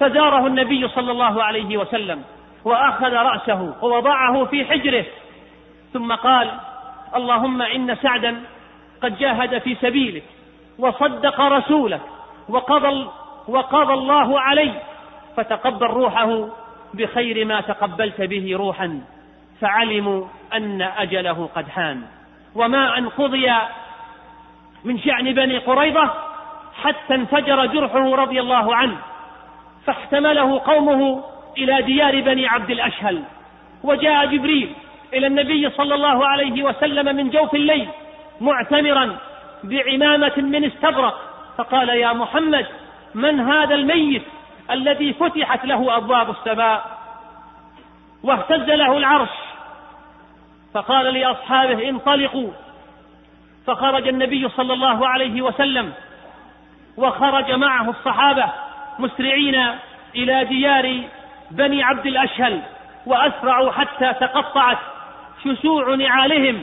فزاره 0.00 0.46
النبي 0.46 0.88
صلى 0.88 1.10
الله 1.12 1.42
عليه 1.42 1.76
وسلم 1.76 2.22
وأخذ 2.64 3.12
رأسه 3.12 3.74
ووضعه 3.82 4.44
في 4.44 4.64
حجره. 4.64 5.04
ثم 5.92 6.14
قال 6.14 6.50
اللهم 7.16 7.62
إن 7.62 7.96
سعدا 7.96 8.42
قد 9.02 9.18
جاهد 9.18 9.58
في 9.58 9.74
سبيلك 9.74 10.22
وصدق 10.78 11.40
رسولك 11.40 12.00
وقضى, 12.48 13.08
وقضى 13.48 13.94
الله 13.94 14.40
عليه 14.40 14.82
فتقبل 15.36 15.86
روحه 15.86 16.48
بخير 16.94 17.44
ما 17.44 17.60
تقبلت 17.60 18.20
به 18.20 18.56
روحا 18.56 19.00
فعلموا 19.60 20.26
أن 20.54 20.82
أجله 20.82 21.48
قد 21.54 21.68
حان. 21.68 22.02
وما 22.54 22.98
أن 22.98 23.08
قضي 23.08 23.52
من 24.84 24.98
شأن 24.98 25.34
بني 25.34 25.58
قريظة 25.58 26.10
حتى 26.82 27.14
انفجر 27.14 27.66
جرحه 27.66 28.14
رضي 28.14 28.40
الله 28.40 28.76
عنه. 28.76 28.96
فاحتمله 29.86 30.58
قومه 30.58 31.24
إلى 31.58 31.82
ديار 31.82 32.20
بني 32.20 32.48
عبد 32.48 32.70
الأشهل. 32.70 33.22
وجاء 33.82 34.26
جبريل 34.26 34.72
إلى 35.14 35.26
النبي 35.26 35.70
صلى 35.70 35.94
الله 35.94 36.26
عليه 36.26 36.62
وسلم 36.62 37.16
من 37.16 37.30
جوف 37.30 37.54
الليل 37.54 37.88
معتمرا 38.40 39.16
بعمامة 39.64 40.32
من 40.36 40.64
استبرق. 40.64 41.20
فقال 41.58 41.88
يا 41.88 42.12
محمد 42.12 42.66
من 43.14 43.40
هذا 43.40 43.74
الميت 43.74 44.22
الذي 44.70 45.12
فتحت 45.12 45.64
له 45.64 45.96
أبواب 45.96 46.30
السماء؟ 46.30 46.98
واهتز 48.22 48.70
له 48.70 48.96
العرش. 48.96 49.30
فقال 50.74 51.14
لأصحابه 51.14 51.88
انطلقوا. 51.88 52.50
فخرج 53.66 54.08
النبي 54.08 54.48
صلى 54.48 54.72
الله 54.72 55.08
عليه 55.08 55.42
وسلم 55.42 55.92
وخرج 56.96 57.52
معه 57.52 57.90
الصحابة. 57.90 58.63
مسرعين 58.98 59.68
إلى 60.14 60.44
ديار 60.44 61.00
بني 61.50 61.82
عبد 61.82 62.06
الأشهل 62.06 62.60
وأسرعوا 63.06 63.70
حتى 63.70 64.12
تقطعت 64.12 64.78
شسوع 65.44 65.94
نعالهم 65.94 66.62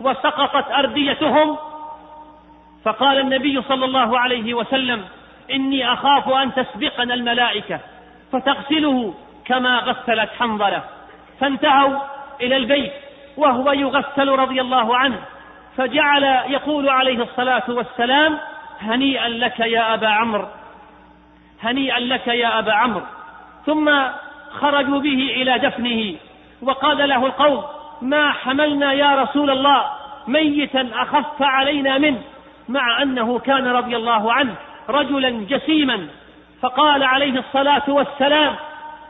وسقطت 0.00 0.70
أرديتهم. 0.72 1.58
فقال 2.84 3.18
النبي 3.18 3.62
صلى 3.62 3.84
الله 3.84 4.18
عليه 4.18 4.54
وسلم 4.54 5.04
إني 5.50 5.92
أخاف 5.92 6.28
أن 6.28 6.54
تسبقنا 6.54 7.14
الملائكة 7.14 7.80
فتغسله 8.32 9.14
كما 9.44 9.78
غسلت 9.78 10.30
حنظلة. 10.38 10.82
فانتهوا 11.40 11.98
إلى 12.40 12.56
البيت 12.56 12.92
وهو 13.36 13.72
يغسل 13.72 14.28
رضي 14.28 14.60
الله 14.60 14.96
عنه. 14.96 15.18
فجعل 15.76 16.24
يقول 16.48 16.88
عليه 16.88 17.22
الصلاة 17.22 17.62
والسلام 17.68 18.38
هنيئا 18.80 19.28
لك 19.28 19.60
يا 19.60 19.94
أبا 19.94 20.08
عمرو. 20.08 20.48
هنيئا 21.62 22.00
لك 22.00 22.26
يا 22.28 22.58
أبا 22.58 22.72
عمرو. 22.72 23.02
ثم 23.66 23.90
خرجوا 24.52 24.98
به 24.98 25.32
إلى 25.36 25.58
دفنه 25.58 26.14
وقال 26.62 27.08
له 27.08 27.26
القوم 27.26 27.64
ما 28.02 28.32
حملنا 28.32 28.92
يا 28.92 29.22
رسول 29.22 29.50
الله 29.50 29.84
ميتا 30.28 30.88
أخف 30.94 31.42
علينا 31.42 31.98
منه 31.98 32.22
مع 32.68 33.02
أنه 33.02 33.38
كان 33.38 33.66
رضي 33.66 33.96
الله 33.96 34.32
عنه 34.32 34.54
رجلا 34.88 35.30
جسيما. 35.30 36.08
فقال 36.62 37.02
عليه 37.02 37.38
الصلاة 37.38 37.82
والسلام 37.88 38.54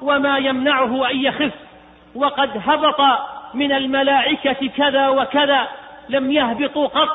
وما 0.02 0.38
يمنعه 0.38 1.10
أن 1.10 1.16
يخف 1.16 1.52
وقد 2.14 2.50
هبط 2.66 3.00
من 3.54 3.72
الملائكة 3.72 4.68
كذا 4.76 5.08
وكذا 5.08 5.68
لم 6.08 6.30
يهبطوا 6.30 6.86
قط 6.86 7.08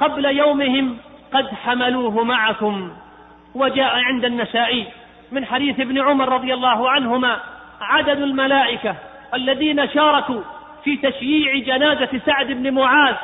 قبل 0.00 0.24
يومهم 0.24 0.98
قد 1.34 1.48
حملوه 1.64 2.24
معكم. 2.24 2.90
وجاء 3.54 3.94
عند 3.96 4.24
النسائي 4.24 4.86
من 5.32 5.44
حديث 5.44 5.80
ابن 5.80 6.00
عمر 6.00 6.28
رضي 6.28 6.54
الله 6.54 6.90
عنهما 6.90 7.40
عدد 7.80 8.22
الملائكة 8.22 8.94
الذين 9.34 9.88
شاركوا 9.88 10.40
في 10.84 10.96
تشييع 10.96 11.76
جنازة 11.76 12.20
سعد 12.26 12.46
بن 12.46 12.74
معاذ 12.74 13.14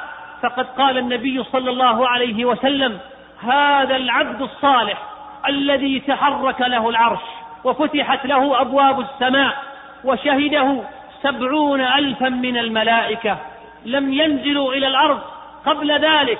فقد 0.42 0.66
قال 0.66 0.98
النبي 0.98 1.44
صلى 1.44 1.70
الله 1.70 2.08
عليه 2.08 2.44
وسلم 2.44 2.98
هذا 3.42 3.96
العبد 3.96 4.42
الصالح 4.42 5.02
الذي 5.48 6.00
تحرك 6.00 6.60
له 6.60 6.88
العرش 6.88 7.20
وفتحت 7.64 8.26
له 8.26 8.60
أبواب 8.60 9.00
السماء 9.00 9.62
وشهده 10.04 10.82
سبعون 11.22 11.80
ألفا 11.80 12.28
من 12.28 12.58
الملائكة 12.58 13.38
لم 13.84 14.12
ينزلوا 14.12 14.74
إلى 14.74 14.86
الأرض 14.86 15.20
قبل 15.66 15.92
ذلك 15.92 16.38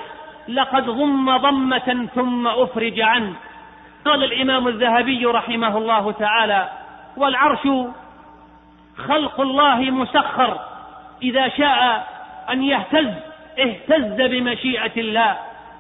لقد 0.49 0.85
ضم 0.85 1.37
ضمة 1.37 2.09
ثم 2.15 2.47
أفرج 2.47 3.01
عنه. 3.01 3.33
قال 4.05 4.25
الإمام 4.25 4.69
الذهبي 4.69 5.27
رحمه 5.27 5.79
الله 5.79 6.13
تعالى 6.13 6.69
والعرش 7.17 7.69
خلق 9.09 9.41
الله 9.41 9.81
مسخر 9.81 10.61
إذا 11.23 11.49
شاء 11.49 12.09
أن 12.51 12.63
يهتز 12.63 13.11
اهتز 13.59 14.21
بمشيئة 14.21 14.93
الله 14.97 15.37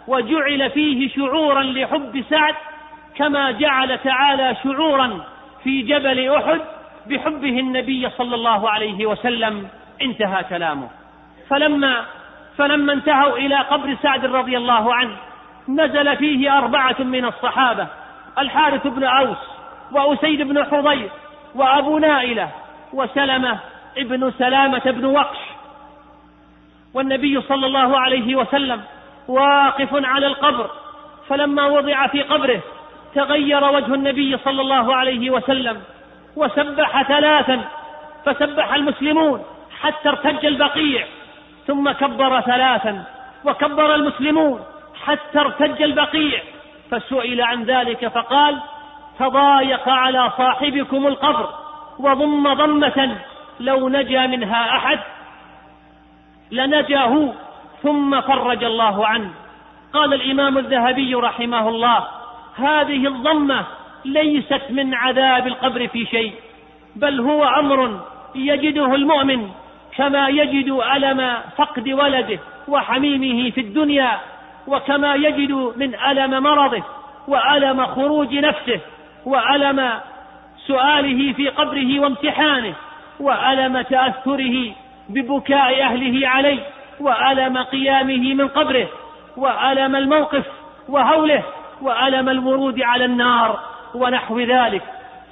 وجعل 0.06 0.70
فيه 0.70 1.08
شعورا 1.08 1.62
لحب 1.62 2.24
سعد 2.30 2.54
كما 3.16 3.50
جعل 3.50 3.98
تعالى 3.98 4.56
شعورا 4.62 5.20
في 5.64 5.82
جبل 5.82 6.34
أحد 6.34 6.60
بحبه 7.06 7.60
النبي 7.60 8.10
صلى 8.10 8.34
الله 8.34 8.70
عليه 8.70 9.06
وسلم. 9.06 9.68
انتهى 10.02 10.44
كلامه. 10.44 10.88
فلما 11.48 12.04
فلما 12.58 12.92
انتهوا 12.92 13.37
إلى 13.37 13.56
قبر 13.56 13.96
سعد 14.02 14.24
رضي 14.24 14.56
الله 14.56 14.94
عنه 14.94 15.16
نزل 15.68 16.16
فيه 16.16 16.58
أربعة 16.58 16.96
من 16.98 17.24
الصحابة 17.24 17.87
الحارث 18.38 18.87
بن 18.87 19.05
أوس 19.05 19.37
وأسيد 19.92 20.42
بن 20.42 20.64
حضير 20.64 21.11
وأبو 21.55 21.99
نائلة 21.99 22.49
وسلمة 22.92 23.59
ابن 23.99 24.33
سلامة 24.38 24.83
بن 24.85 25.05
وقش. 25.05 25.38
والنبي 26.94 27.40
صلى 27.40 27.66
الله 27.66 28.01
عليه 28.01 28.35
وسلم 28.35 28.83
واقف 29.29 29.88
على 29.92 30.27
القبر 30.27 30.70
فلما 31.29 31.66
وضع 31.66 32.07
في 32.07 32.23
قبره 32.23 32.61
تغير 33.14 33.64
وجه 33.64 33.94
النبي 33.94 34.38
صلى 34.44 34.61
الله 34.61 34.97
عليه 34.97 35.31
وسلم 35.31 35.83
وسبح 36.37 37.03
ثلاثا 37.03 37.61
فسبح 38.25 38.75
المسلمون 38.75 39.44
حتى 39.81 40.09
ارتج 40.09 40.47
البقيع 40.47 41.07
ثم 41.66 41.92
كبر 41.92 42.40
ثلاثا 42.40 43.05
وكبر 43.44 43.94
المسلمون 43.94 44.61
حتى 45.05 45.40
ارتج 45.40 45.83
البقيع. 45.83 46.42
فسئل 46.90 47.40
عن 47.40 47.64
ذلك 47.64 48.09
فقال 48.09 48.61
تضايق 49.18 49.88
على 49.88 50.33
صاحبكم 50.38 51.07
القبر 51.07 51.49
وضم 51.99 52.55
ضمة 52.55 53.16
لو 53.61 53.88
نجا 53.88 54.27
منها 54.27 54.77
أحد. 54.77 54.99
لنجا 56.51 57.01
هو 57.01 57.29
ثم 57.83 58.20
فرج 58.20 58.64
الله 58.64 59.07
عنه. 59.07 59.31
قال 59.92 60.14
الإمام 60.14 60.59
الذهبي 60.59 61.14
رحمه 61.14 61.68
الله 61.68 62.07
هذه 62.57 63.07
الضمة 63.07 63.64
ليست 64.05 64.62
من 64.70 64.94
عذاب 64.94 65.47
القبر 65.47 65.88
في 65.88 66.07
شيء 66.07 66.33
بل 66.97 67.20
هو 67.20 67.44
أمر 67.44 68.01
يجده 68.35 68.94
المؤمن 68.94 69.51
كما 69.97 70.29
يجد 70.29 70.83
ألم 70.97 71.37
فقد 71.57 71.88
ولده 71.88 72.38
وحميمه 72.68 73.51
في 73.51 73.61
الدنيا 73.61 74.20
وكما 74.66 75.14
يجد 75.14 75.53
من 75.77 75.94
ألم 75.94 76.42
مرضه 76.42 76.83
وألم 77.29 77.87
خروج 77.87 78.35
نفسه 78.35 78.81
وألم 79.27 79.90
سؤاله 80.66 81.33
في 81.33 81.48
قبره 81.48 82.00
وامتحانه 82.00 82.74
وألم 83.20 83.83
تأثره 83.83 84.72
ببكاء 85.09 85.83
أهله 85.83 86.29
عليه 86.29 86.61
وألم 87.00 87.59
قيامه 87.59 88.35
من 88.35 88.48
قبره 88.48 88.88
وألم 89.37 89.96
الموقف 89.96 90.44
وهوله 90.88 91.42
وألم 91.83 92.29
الورود 92.29 92.81
على 92.81 93.05
النار 93.05 93.59
ونحو 93.94 94.40
ذلك. 94.40 94.83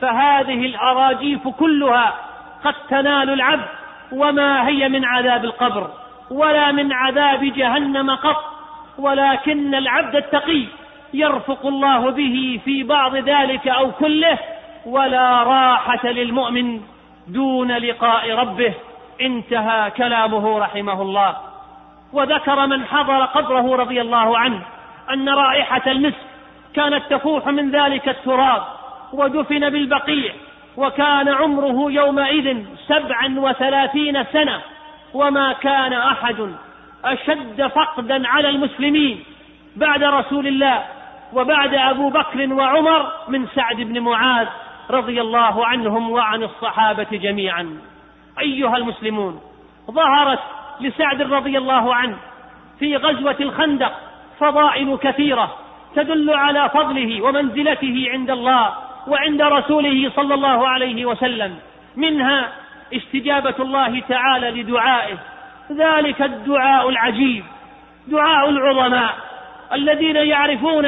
فهذه 0.00 0.66
الأراجيف 0.66 1.48
كلها 1.48 2.14
قد 2.64 2.74
تنال 2.88 3.30
العبد 3.30 3.68
وما 4.12 4.68
هي 4.68 4.88
من 4.88 5.04
عذاب 5.04 5.44
القبر 5.44 5.90
ولا 6.30 6.72
من 6.72 6.92
عذاب 6.92 7.44
جهنم 7.44 8.10
قط. 8.10 8.51
ولكن 8.98 9.74
العبد 9.74 10.16
التقي 10.16 10.64
يرفق 11.14 11.66
الله 11.66 12.10
به 12.10 12.60
في 12.64 12.82
بعض 12.82 13.16
ذلك 13.16 13.68
أو 13.68 13.92
كله 13.92 14.38
ولا 14.86 15.42
راحة 15.42 16.08
للمؤمن 16.08 16.80
دون 17.28 17.72
لقاء 17.72 18.34
ربه. 18.34 18.74
انتهى 19.20 19.90
كلامه 19.90 20.58
رحمه 20.58 21.02
الله. 21.02 21.36
وذكر 22.12 22.66
من 22.66 22.84
حضر 22.84 23.24
قبره 23.24 23.76
رضي 23.76 24.00
الله 24.00 24.38
عنه 24.38 24.60
أن 25.10 25.28
رائحة 25.28 25.82
المسك 25.86 26.32
كانت 26.74 27.02
تفوح 27.10 27.46
من 27.46 27.70
ذلك 27.70 28.08
التراب 28.08 28.62
ودفن 29.12 29.70
بالبقيع 29.70 30.32
وكان 30.76 31.28
عمره 31.28 31.92
يومئذ 31.92 32.64
سبعا 32.88 33.34
وثلاثين 33.36 34.24
سنة 34.24 34.60
وما 35.14 35.52
كان 35.52 35.92
أحد 35.92 36.54
أشد 37.04 37.66
فقدا 37.66 38.28
على 38.28 38.48
المسلمين 38.50 39.24
بعد 39.76 40.02
رسول 40.02 40.46
الله 40.46 40.82
وبعد 41.32 41.74
أبو 41.74 42.10
بكر 42.10 42.52
وعمر 42.52 43.12
من 43.28 43.46
سعد 43.54 43.76
بن 43.76 44.00
معاذ 44.00 44.46
رضي 44.90 45.20
الله 45.20 45.66
عنهم 45.66 46.10
وعن 46.10 46.42
الصحابة 46.42 47.06
جميعا. 47.12 47.78
أيها 48.40 48.76
المسلمون 48.76 49.40
ظهرت 49.90 50.38
لسعد 50.80 51.22
رضي 51.22 51.58
الله 51.58 51.94
عنه 51.94 52.16
في 52.78 52.96
غزوة 52.96 53.36
الخندق 53.40 53.92
فضائل 54.38 54.96
كثيرة 54.96 55.54
تدل 55.94 56.30
على 56.30 56.68
فضله 56.68 57.22
ومنزلته 57.22 58.06
عند 58.12 58.30
الله 58.30 58.74
وعند 59.06 59.42
رسوله 59.42 60.10
صلى 60.16 60.34
الله 60.34 60.68
عليه 60.68 61.06
وسلم. 61.06 61.58
منها 61.96 62.52
استجابة 62.92 63.54
الله 63.60 64.00
تعالى 64.00 64.62
لدعائه 64.62 65.18
ذلك 65.72 66.22
الدعاء 66.22 66.88
العجيب 66.88 67.44
دعاء 68.08 68.48
العظماء 68.48 69.14
الذين 69.72 70.16
يعرفون 70.16 70.86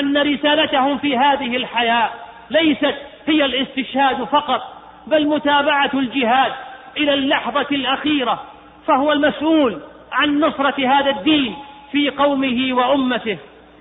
أن 0.00 0.18
رسالتهم 0.18 0.98
في 0.98 1.16
هذه 1.16 1.56
الحياة 1.56 2.10
ليست 2.50 2.94
هي 3.26 3.44
الاستشهاد 3.44 4.24
فقط 4.24 4.60
بل 5.06 5.26
متابعة 5.26 5.90
الجهاد 5.94 6.52
إلى 6.96 7.14
اللحظة 7.14 7.66
الأخيرة 7.72 8.42
فهو 8.86 9.12
المسؤول 9.12 9.80
عن 10.12 10.40
نصرة 10.40 10.86
هذا 10.86 11.10
الدين 11.10 11.56
في 11.92 12.10
قومه 12.10 12.68
وأمته. 12.72 13.38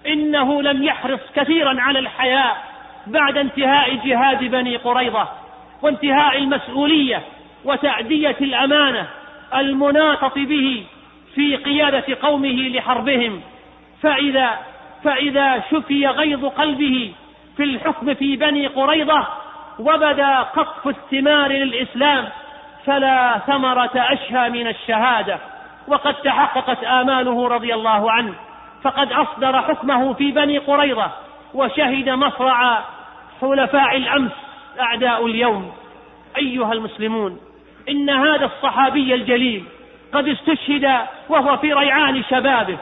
إنه 0.08 0.62
لم 0.62 0.84
يحرص 0.84 1.20
كثيرا 1.36 1.82
على 1.82 2.00
الحياة 2.00 2.56
بعد 3.08 3.38
انتهاء 3.38 3.96
جهاد 3.96 4.44
بني 4.44 4.76
قريظة 4.76 5.28
وانتهاء 5.82 6.38
المسؤولية 6.38 7.22
وتأدية 7.66 8.36
الأمانة 8.42 9.08
المناطة 9.56 10.46
به 10.46 10.86
في 11.36 11.56
قيادة 11.56 12.18
قومه 12.22 12.70
لحربهم. 12.70 13.42
فإذا 14.02 14.60
فإذا 15.04 15.64
شفي 15.72 16.08
غيظ 16.08 16.46
قلبه 16.46 17.14
في 17.58 17.64
الحكم 17.64 18.14
في 18.14 18.36
بني 18.36 18.68
قريظة 18.68 19.28
وبدا 19.80 20.42
قطف 20.42 20.88
الثمار 20.88 21.52
للإسلام 21.52 22.30
فلا 22.86 23.40
ثمرة 23.48 23.92
أشهى 23.96 24.50
من 24.50 24.68
الشهادة. 24.68 25.40
وقد 25.88 26.14
تحققت 26.14 26.84
آماله 26.84 27.48
رضي 27.48 27.74
الله 27.74 28.12
عنه. 28.12 28.34
فقد 28.84 29.12
أصدر 29.12 29.62
حكمه 29.62 30.14
في 30.14 30.32
بني 30.32 30.58
قريظة 30.58 31.12
وشهد 31.54 32.10
مصرع 32.10 32.84
حلفاء 33.42 33.98
الأمس 33.98 34.32
أعداء 34.80 35.26
اليوم. 35.26 35.72
أيها 36.38 36.74
المسلمون 36.74 37.40
إن 37.90 38.10
هذا 38.10 38.46
الصحابي 38.46 39.14
الجليل 39.14 39.64
قد 40.14 40.28
استشهد 40.28 40.92
وهو 41.30 41.58
في 41.58 41.74
ريعان 41.74 42.24
شبابه 42.24 42.78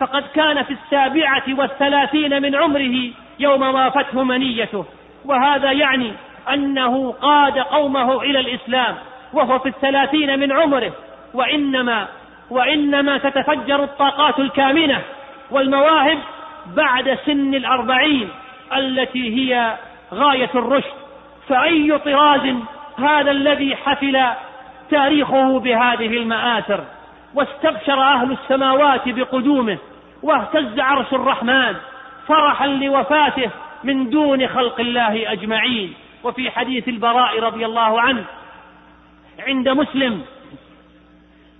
فقد 0.00 0.24
كان 0.34 0.62
في 0.62 0.72
السابعة 0.72 1.42
والثلاثين 1.48 2.42
من 2.42 2.54
عمره 2.54 3.10
يوم 3.38 3.62
وافته 3.62 4.22
منيته. 4.22 4.84
وهذا 5.24 5.72
يعني 5.72 6.12
أنه 6.52 7.12
قاد 7.12 7.58
قومه 7.58 8.22
إلى 8.22 8.40
الإسلام 8.40 8.96
وهو 9.32 9.58
في 9.58 9.68
الثلاثين 9.68 10.38
من 10.38 10.52
عمره. 10.52 10.92
وإنما 11.34 12.08
وإنما 12.50 13.18
تتفجر 13.18 13.84
الطاقات 13.84 14.38
الكامنة 14.38 15.02
والمواهب 15.50 16.18
بعد 16.76 17.18
سن 17.26 17.54
الأربعين 17.54 18.28
التي 18.76 19.36
هي 19.36 19.76
غاية 20.14 20.50
الرشد. 20.54 20.92
فأي 21.48 21.98
طراز 21.98 22.54
هذا 22.98 23.30
الذي 23.30 23.76
حفل 23.76 24.24
تاريخه 24.90 25.58
بهذه 25.58 26.06
المآثر 26.06 26.84
واستبشر 27.34 28.02
أهل 28.02 28.32
السماوات 28.32 29.08
بقدومه 29.08 29.78
واهتز 30.22 30.80
عرش 30.80 31.12
الرحمن 31.12 31.76
فرحا 32.26 32.66
لوفاته 32.66 33.50
من 33.84 34.10
دون 34.10 34.46
خلق 34.48 34.80
الله 34.80 35.32
أجمعين. 35.32 35.94
وفي 36.24 36.50
حديث 36.50 36.88
البراء 36.88 37.40
رضي 37.40 37.66
الله 37.66 38.00
عنه 38.00 38.24
عند 39.46 39.68
مسلم 39.68 40.22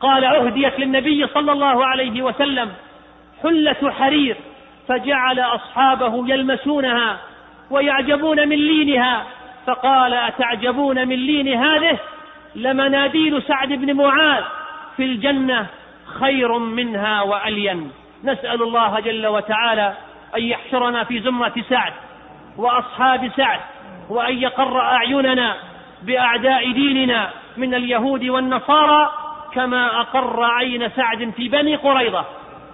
قال 0.01 0.25
أهديت 0.25 0.81
للنبي 0.81 1.27
صلى 1.27 1.53
الله 1.53 1.87
عليه 1.87 2.23
وسلم 2.23 2.73
حلة 3.43 3.91
حرير 3.91 4.37
فجعل 4.89 5.41
أصحابه 5.41 6.29
يلمسونها 6.29 7.19
ويعجبون 7.71 8.49
من 8.49 8.57
لينها 8.57 9.27
فقال 9.67 10.15
أتعجبون 10.15 11.09
من 11.09 11.17
لين 11.17 11.49
هذه؟ 11.49 11.99
لمناديل 12.55 13.43
سعد 13.43 13.69
بن 13.69 13.97
معاذ 13.97 14.45
في 14.97 15.05
الجنة 15.05 15.67
خير 16.05 16.59
منها 16.59 17.23
وألين. 17.23 17.91
نسأل 18.25 18.63
الله 18.63 19.01
جل 19.01 19.27
وتعالى 19.27 19.95
أن 20.37 20.43
يحشرنا 20.43 21.05
في 21.05 21.21
زمرة 21.21 21.55
سعد 21.69 21.93
وأصحاب 22.57 23.31
سعد 23.37 23.61
وأن 24.11 24.39
يقر 24.39 24.81
أعيننا 24.81 25.57
بأعداء 26.03 26.73
ديننا 26.73 27.31
من 27.57 27.75
اليهود 27.75 28.25
والنصارى 28.25 29.13
كما 29.53 30.01
أقر 30.01 30.45
عين 30.45 30.91
سعد 30.91 31.31
في 31.37 31.49
بني 31.49 31.77
قريظة. 31.77 32.25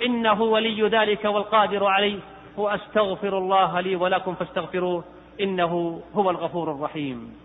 إنه 0.07 0.43
ولي 0.43 0.89
ذلك 0.89 1.25
والقادر 1.25 1.87
عليه. 1.87 2.19
وأستغفر 2.57 3.39
الله 3.39 3.81
لي 3.81 3.97
ولكم 3.97 4.35
فاستغفروه. 4.35 5.05
إنه 5.41 6.03
هو 6.15 6.31
الغفور 6.31 6.73
الرحيم. 6.73 7.44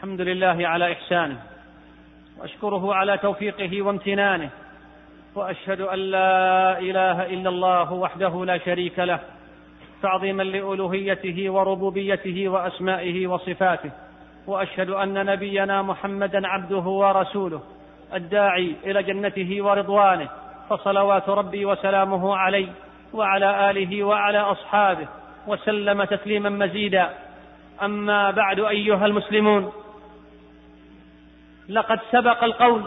الحمد 0.00 0.20
لله 0.20 0.68
على 0.68 0.92
إحسانه 0.92 1.36
وأشكره 2.38 2.94
على 2.94 3.18
توفيقه 3.18 3.82
وامتنانه 3.82 4.50
وأشهد 5.34 5.80
أن 5.80 5.98
لا 5.98 6.78
إله 6.78 7.26
إلا 7.26 7.48
الله 7.48 7.92
وحده 7.92 8.44
لا 8.44 8.58
شريك 8.58 8.98
له 8.98 9.20
تعظيما 10.02 10.42
لألوهيته 10.42 11.50
وربوبيته 11.50 12.48
وأسمائه 12.48 13.26
وصفاته 13.26 13.90
وأشهد 14.46 14.90
أن 14.90 15.26
نبينا 15.26 15.82
محمدا 15.82 16.46
عبده 16.48 16.86
ورسوله 17.02 17.60
الداعي 18.14 18.74
إلى 18.84 19.02
جنته 19.02 19.62
ورضوانه 19.62 20.28
فصلوات 20.70 21.28
ربي 21.28 21.64
وسلامه 21.64 22.36
عليه 22.36 22.68
وعلى 23.14 23.70
آله 23.70 24.04
وعلى 24.04 24.38
أصحابه 24.38 25.08
وسلم 25.46 26.04
تسليما 26.04 26.50
مزيدا. 26.50 27.10
أما 27.82 28.30
بعد 28.30 28.60
أيها 28.60 29.06
المسلمون 29.06 29.72
لقد 31.70 32.00
سبق 32.12 32.44
القول 32.44 32.82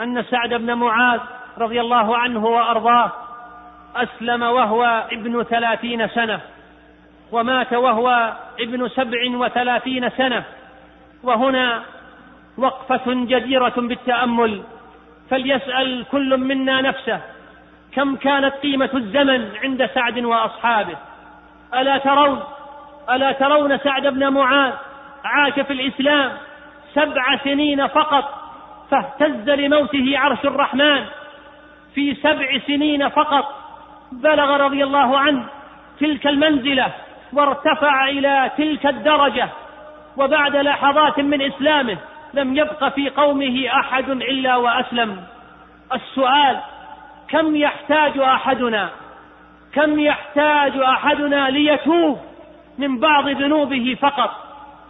أن 0.00 0.22
سعد 0.22 0.54
بن 0.54 0.74
معاذ 0.74 1.20
رضي 1.58 1.80
الله 1.80 2.16
عنه 2.16 2.46
وأرضاه 2.46 3.12
أسلم 3.96 4.42
وهو 4.42 5.06
ابن 5.12 5.42
ثلاثين 5.42 6.08
سنة 6.08 6.40
ومات 7.32 7.72
وهو 7.72 8.32
ابن 8.60 8.88
سبع 8.88 9.18
وثلاثين 9.26 10.10
سنة 10.10 10.44
وهنا 11.22 11.82
وقفة 12.58 13.02
جديرة 13.06 13.74
بالتأمل 13.76 14.62
فليسأل 15.30 16.04
كل 16.12 16.36
منا 16.36 16.80
نفسه 16.80 17.20
كم 17.92 18.16
كانت 18.16 18.54
قيمة 18.54 18.90
الزمن 18.94 19.50
عند 19.62 19.86
سعد 19.94 20.18
وأصحابه؟ 20.18 20.96
ألا 21.74 21.98
ترون 21.98 22.42
ألا 23.10 23.32
ترون 23.32 23.78
سعد 23.78 24.06
بن 24.06 24.28
معاذ 24.28 24.72
عاش 25.24 25.52
في 25.52 25.72
الإسلام 25.72 26.32
سبع 26.94 27.36
سنين 27.44 27.86
فقط 27.86 28.24
فاهتز 28.90 29.50
لموته 29.50 30.18
عرش 30.18 30.44
الرحمن. 30.44 31.04
في 31.94 32.14
سبع 32.14 32.58
سنين 32.66 33.08
فقط 33.08 33.44
بلغ 34.12 34.56
رضي 34.56 34.84
الله 34.84 35.18
عنه 35.18 35.44
تلك 36.00 36.26
المنزلة 36.26 36.86
وارتفع 37.32 38.08
إلى 38.08 38.50
تلك 38.58 38.86
الدرجة. 38.86 39.48
وبعد 40.16 40.56
لحظات 40.56 41.20
من 41.20 41.42
إسلامه 41.42 41.96
لم 42.34 42.56
يبق 42.56 42.88
في 42.88 43.10
قومه 43.10 43.68
أحد 43.80 44.10
إلا 44.10 44.56
وأسلم. 44.56 45.24
السؤال 45.94 46.60
كم 47.28 47.56
يحتاج 47.56 48.18
أحدنا؟ 48.18 48.88
كم 49.72 50.00
يحتاج 50.00 50.76
أحدنا 50.76 51.50
ليتوب 51.50 52.18
من 52.78 53.00
بعض 53.00 53.28
ذنوبه 53.28 53.96
فقط؟ 54.00 54.30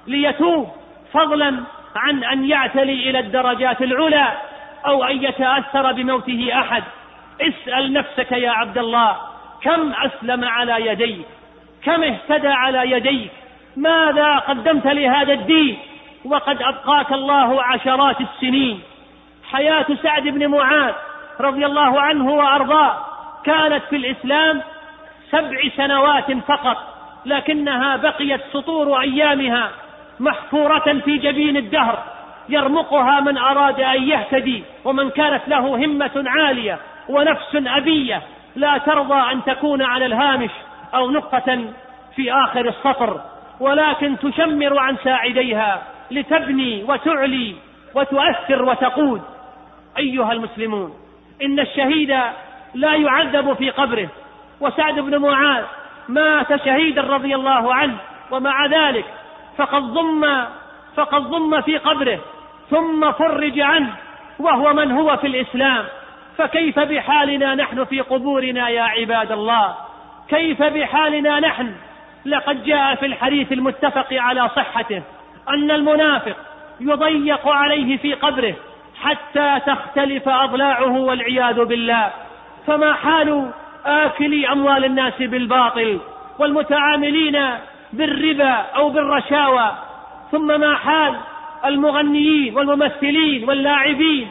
ليتوب 0.07 0.69
فضلا 1.13 1.65
عن 1.99 2.25
أن 2.25 2.45
يعتلي 2.45 3.11
إلى 3.11 3.19
الدرجات 3.19 3.83
العلى 3.83 4.33
أو 4.87 5.05
أن 5.05 5.25
يتأثر 5.25 5.93
بموته 5.93 6.51
أحد. 6.53 6.83
اسأل 7.41 7.93
نفسك 7.93 8.33
يا 8.33 8.51
عبد 8.51 8.79
الله 8.79 9.17
كم 9.63 9.93
أسلم 9.93 10.45
على 10.45 10.87
يديك؟ 10.87 11.27
كم 11.85 12.03
اهتدى 12.03 12.49
على 12.49 12.91
يديك؟ 12.91 13.31
ماذا 13.77 14.37
قدمت 14.37 14.87
لهذا 14.87 15.33
الدين؟ 15.33 15.79
وقد 16.25 16.63
أبقاك 16.63 17.13
الله 17.13 17.63
عشرات 17.63 18.21
السنين. 18.21 18.81
حياة 19.53 19.87
سعد 20.03 20.23
بن 20.23 20.47
معاذ 20.47 20.95
رضي 21.41 21.67
الله 21.67 22.01
عنه 22.01 22.31
وأرضاه 22.31 22.97
كانت 23.45 23.83
في 23.91 23.97
الإسلام 23.97 24.63
سبع 25.31 25.59
سنوات 25.77 26.33
فقط 26.33 26.77
لكنها 27.27 27.97
بقيت 27.97 28.41
سطور 28.53 29.01
أيامها. 29.01 29.71
محفورة 30.21 31.01
في 31.05 31.19
جبين 31.19 31.57
الدهر 31.57 31.99
يرمقها 32.49 33.21
من 33.21 33.39
أراد 33.39 33.81
أن 33.81 34.03
يهتدي 34.03 34.65
ومن 34.85 35.11
كانت 35.11 35.49
له 35.49 35.77
همة 35.85 36.25
عالية 36.27 36.79
ونفس 37.09 37.55
أبية 37.55 38.23
لا 38.57 38.79
ترضى 38.79 39.33
أن 39.33 39.45
تكون 39.45 39.83
على 39.83 40.07
الهامش 40.07 40.51
أو 40.95 41.11
نقطة 41.11 41.65
في 42.17 42.33
آخر 42.33 42.69
السطر 42.69 43.21
ولكن 43.61 44.19
تشمر 44.19 44.79
عن 44.79 44.97
ساعديها 45.05 45.83
لتبني 46.11 46.85
وتعلي 46.89 47.55
وتؤثر 47.95 48.65
وتقود. 48.65 49.23
أيها 49.99 50.33
المسلمون 50.33 50.95
إن 51.43 51.61
الشهيد 51.61 52.19
لا 52.75 52.95
يعذب 52.95 53.53
في 53.53 53.71
قبره 53.71 54.09
وسعد 54.61 55.01
بن 55.01 55.19
معاذ 55.19 55.65
مات 56.09 56.65
شهيدا 56.65 57.03
رضي 57.03 57.35
الله 57.35 57.75
عنه 57.75 57.97
ومع 58.31 58.67
ذلك 58.67 59.05
فقد 59.59 59.83
ضم 59.83 60.45
فقد 60.97 61.23
ضم 61.23 61.61
في 61.61 61.77
قبره 61.77 62.19
ثم 62.71 63.13
فرج 63.13 63.61
عنه 63.61 63.95
وهو 64.39 64.73
من 64.73 64.93
هو 64.93 65.17
في 65.17 65.27
الإسلام. 65.27 65.85
فكيف 66.39 66.79
بحالنا 66.79 67.55
نحن 67.55 67.85
في 67.85 68.01
قبورنا 68.01 68.69
يا 68.69 68.83
عباد 68.83 69.33
الله؟ 69.33 69.75
كيف 70.29 70.63
بحالنا 70.63 71.41
نحن؟ 71.41 71.73
لقد 72.27 72.65
جاء 72.65 72.95
في 72.95 73.07
الحديث 73.07 73.53
المتفق 73.53 74.07
على 74.13 74.49
صحته 74.49 75.03
أن 75.49 75.71
المنافق 75.71 76.37
يضيق 76.81 77.49
عليه 77.49 77.97
في 77.97 78.15
قبره 78.15 78.55
حتى 79.03 79.61
تختلف 79.67 80.29
أضلاعه 80.29 80.99
والعياذ 80.99 81.65
بالله. 81.65 82.11
فما 82.67 82.93
حال 82.93 83.51
آكلي 83.87 84.53
أموال 84.53 84.85
الناس 84.85 85.15
بالباطل 85.19 86.01
والمتعاملين 86.39 87.39
بالربا 87.93 88.51
أو 88.51 88.89
بالرشاوى 88.89 89.73
ثم 90.33 90.61
ما 90.61 90.75
حال 90.75 91.15
المغنيين 91.65 92.57
والممثلين 92.57 93.49
واللاعبين 93.49 94.31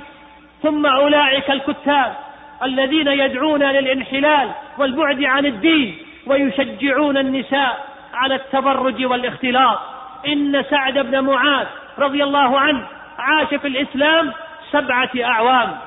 ثم 0.63 0.85
أولئك 0.85 1.51
الكتاب 1.51 2.15
الذين 2.63 3.07
يدعون 3.07 3.63
للانحلال 3.63 4.51
والبعد 4.77 5.23
عن 5.23 5.45
الدين 5.45 5.97
ويشجعون 6.27 7.17
النساء 7.17 7.85
على 8.13 8.35
التبرج 8.35 9.05
والاختلاط. 9.05 9.79
إن 10.27 10.63
سعد 10.69 10.97
بن 10.97 11.19
معاذ 11.19 11.67
رضي 11.99 12.23
الله 12.23 12.59
عنه 12.59 12.87
عاش 13.19 13.47
في 13.47 13.67
الإسلام 13.67 14.33
سبعة 14.71 15.09
أعوام 15.23 15.77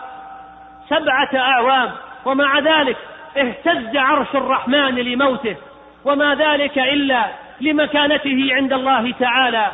سبعة 0.89 1.31
أعوام 1.35 1.91
ومع 2.25 2.59
ذلك 2.59 2.97
اهتز 3.37 3.97
عرش 3.97 4.35
الرحمن 4.35 4.95
لموته 4.95 5.57
وما 6.05 6.35
ذلك 6.35 6.79
إلا 6.79 7.25
لمكانته 7.61 8.49
عند 8.51 8.73
الله 8.73 9.13
تعالى 9.21 9.71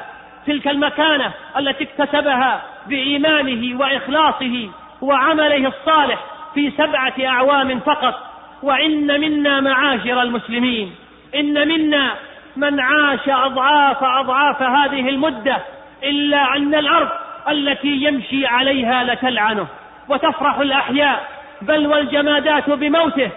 تلك 0.46 0.68
المكانة 0.68 1.32
التي 1.58 1.84
اكتسبها 1.84 2.62
بإيمانه 2.88 3.80
وإخلاصه 3.80 4.70
وعمله 5.02 5.68
الصالح 5.68 6.18
في 6.54 6.70
سبعة 6.70 7.14
أعوام 7.24 7.80
فقط. 7.80 8.14
وإن 8.62 9.20
منا 9.20 9.60
معاشر 9.60 10.22
المسلمين 10.22 10.94
إن 11.34 11.68
منا 11.68 12.14
من 12.56 12.80
عاش 12.80 13.28
أضعاف 13.28 14.04
أضعاف 14.04 14.62
هذه 14.62 15.08
المدة 15.08 15.56
إلا 16.02 16.56
أن 16.56 16.74
الأرض 16.74 17.08
التي 17.48 17.88
يمشي 17.88 18.46
عليها 18.46 19.04
لتلعنه. 19.04 19.66
وتفرح 20.08 20.58
الأحياء 20.58 21.28
بل 21.62 21.86
والجمادات 21.86 22.70
بموته 22.70 23.30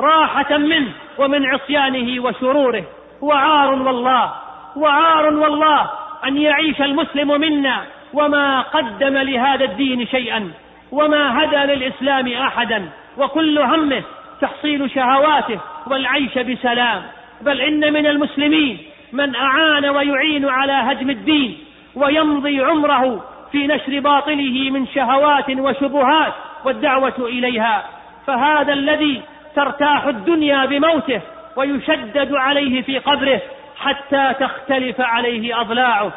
راحة 0.00 0.58
منه 0.58 0.92
ومن 1.18 1.46
عصيانه 1.46 2.22
وشروره. 2.22 2.84
وعار 3.22 3.82
والله 3.82 4.32
وعار 4.76 5.34
والله 5.34 5.90
أن 6.26 6.36
يعيش 6.36 6.82
المسلم 6.82 7.40
منا 7.40 7.82
وما 8.12 8.60
قدم 8.60 9.16
لهذا 9.18 9.64
الدين 9.64 10.06
شيئا 10.06 10.50
وما 10.92 11.44
هدى 11.44 11.56
للإسلام 11.56 12.28
أحدا 12.28 12.88
وكل 13.18 13.58
همه 13.58 14.02
تحصيل 14.40 14.90
شهواته 14.90 15.60
والعيش 15.86 16.38
بسلام. 16.38 17.02
بل 17.40 17.60
إن 17.60 17.92
من 17.92 18.06
المسلمين 18.06 18.78
من 19.12 19.36
أعان 19.36 19.84
ويعين 19.84 20.48
على 20.48 20.72
هدم 20.72 21.10
الدين 21.10 21.58
ويمضي 21.94 22.64
عمره 22.64 23.24
في 23.52 23.66
نشر 23.66 24.00
باطله 24.00 24.70
من 24.70 24.86
شهوات 24.86 25.50
وشبهات 25.50 26.32
والدعوة 26.64 27.14
إليها. 27.18 27.84
فهذا 28.26 28.72
الذي 28.72 29.22
ترتاح 29.56 30.04
الدنيا 30.04 30.66
بموته 30.66 31.20
ويشدد 31.56 32.34
عليه 32.34 32.82
في 32.82 32.98
قبره 32.98 33.40
حتى 33.80 34.34
تختلف 34.40 35.00
عليه 35.00 35.60
أضلاعه. 35.60 36.12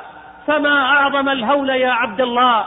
فما 0.48 0.86
أعظم 0.86 1.30
الهول 1.30 1.70
يا 1.70 1.92
عبد 1.92 2.22
الله؟ 2.22 2.66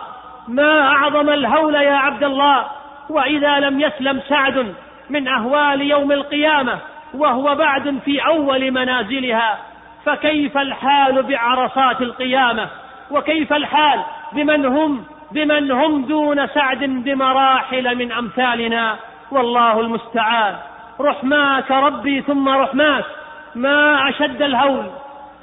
ما 0.49 0.81
أعظم 0.81 1.31
الهول 1.31 1.75
يا 1.75 1.95
عبد 1.95 2.25
الله؟ 2.25 2.67
وإذا 3.11 3.59
لم 3.59 3.81
يسلم 3.81 4.21
سعد 4.29 4.75
من 5.11 5.29
أهوال 5.29 5.83
يوم 5.83 6.13
القيامة 6.13 6.79
وهو 7.15 7.55
بعد 7.55 7.99
في 8.05 8.27
أول 8.27 8.71
منازلها 8.71 9.59
فكيف 10.05 10.59
الحال 10.59 11.23
بعرصات 11.23 12.03
القيامة؟ 12.03 12.69
وكيف 13.11 13.53
الحال 13.53 14.01
بمن 14.33 14.67
هم 14.67 15.05
بمن 15.33 15.71
هم 15.71 16.05
دون 16.05 16.47
سعد 16.47 16.85
بمراحل 16.85 17.97
من 17.97 18.13
أمثالنا؟ 18.13 18.97
والله 19.31 19.81
المستعان. 19.81 20.57
رحماك 21.01 21.71
ربي 21.71 22.23
ثم 22.23 22.49
رحماك. 22.49 23.05
ما 23.55 24.09
أشد 24.09 24.43
الهول. 24.43 24.91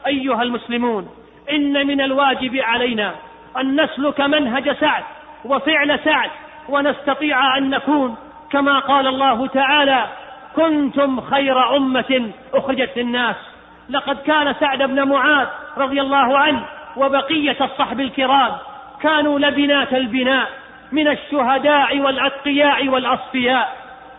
أيها 0.08 0.44
المسلمون 0.44 1.10
إن 1.52 1.88
من 1.88 2.02
الواجب 2.02 2.56
علينا 2.56 3.12
أن 3.58 3.82
نسلك 3.82 4.22
منهج 4.22 4.72
سعد 4.72 5.04
وفعل 5.46 6.00
سعد 6.00 6.30
ونستطيع 6.70 7.58
أن 7.58 7.70
نكون. 7.70 8.16
كما 8.52 8.80
قال 8.80 9.08
الله 9.08 9.48
تعالى 9.48 10.06
كنتم 10.56 11.22
خير 11.22 11.78
أمة 11.78 12.32
أخرجت 12.54 12.98
للناس. 12.98 13.36
لقد 13.90 14.18
كان 14.22 14.54
سعد 14.60 14.84
بن 14.84 15.04
معاذ 15.04 15.48
رضي 15.78 16.02
الله 16.02 16.38
عنه 16.38 16.66
وبقية 16.98 17.58
الصحب 17.62 18.00
الكرام 18.00 18.52
كانوا 19.02 19.40
لبنات 19.40 19.94
البناء 19.94 20.50
من 20.92 21.08
الشهداء 21.08 22.00
والأتقياء 22.00 22.88
والأصفياء. 22.88 23.78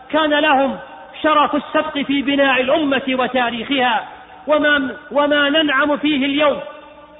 كان 0.09 0.29
لهم 0.29 0.77
شرف 1.25 1.55
السبق 1.55 1.97
في 1.97 2.21
بناء 2.21 2.61
الأمة 2.61 3.01
وتاريخها 3.09 4.07
وما, 4.47 4.95
وما 5.11 5.49
ننعم 5.49 5.97
فيه 5.97 6.25
اليوم 6.25 6.59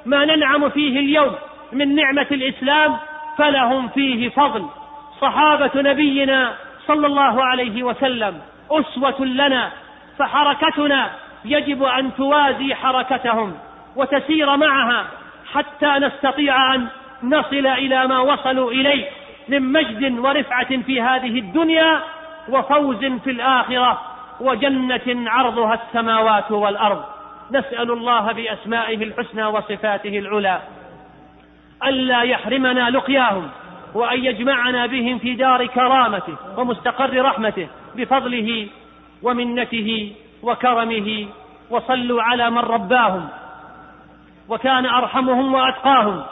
ما 0.06 0.26
ننعم 0.26 0.70
فيه 0.70 1.00
اليوم 1.00 1.36
من 1.72 1.96
نعمة 1.96 2.28
الإسلام 2.32 2.98
فلهم 3.38 3.88
فيه 3.88 4.30
فضل. 4.30 4.66
صحابة 5.22 5.72
نبينا 5.76 6.54
صلى 6.88 7.08
الله 7.08 7.46
عليه 7.46 7.84
وسلم 7.84 8.42
أسوة 8.72 9.26
لنا 9.26 9.72
فحركتنا 10.18 11.10
يجب 11.46 11.84
أن 11.84 12.16
توازي 12.16 12.76
حركتهم 12.76 13.54
وتسير 13.96 14.58
معها 14.58 15.06
حتى 15.54 15.88
نستطيع 15.88 16.76
أن 16.76 16.88
نصل 17.24 17.68
إلى 17.68 18.08
ما 18.08 18.20
وصلوا 18.20 18.72
إليه 18.72 19.06
من 19.50 19.72
مجد 19.72 20.20
ورفعة 20.20 20.82
في 20.82 21.02
هذه 21.02 21.40
الدنيا 21.40 22.02
وفوز 22.50 23.06
في 23.06 23.32
الآخرة 23.32 24.02
وجنة 24.40 25.30
عرضها 25.30 25.74
السماوات 25.74 26.52
والأرض. 26.52 27.04
نسأل 27.52 27.92
الله 27.92 28.32
بأسمائه 28.32 29.04
الحسنى 29.04 29.46
وصفاته 29.46 30.20
العلى 30.20 30.60
ألا 31.86 32.22
يحرمنا 32.22 32.90
لقياهم 32.90 33.50
وأن 33.94 34.26
يجمعنا 34.26 34.86
بهم 34.86 35.20
في 35.20 35.34
دار 35.34 35.66
كرامته 35.66 36.36
ومستقر 36.58 37.22
رحمته 37.22 37.68
بفضله 37.96 38.68
ومنته 39.24 40.12
وكرمه 40.44 41.28
وصلوا 41.70 42.22
على 42.22 42.50
من 42.50 42.58
رباهم 42.58 43.28
وكان 44.50 44.86
أرحمهم 44.86 45.54
وأتقاهم. 45.54 46.24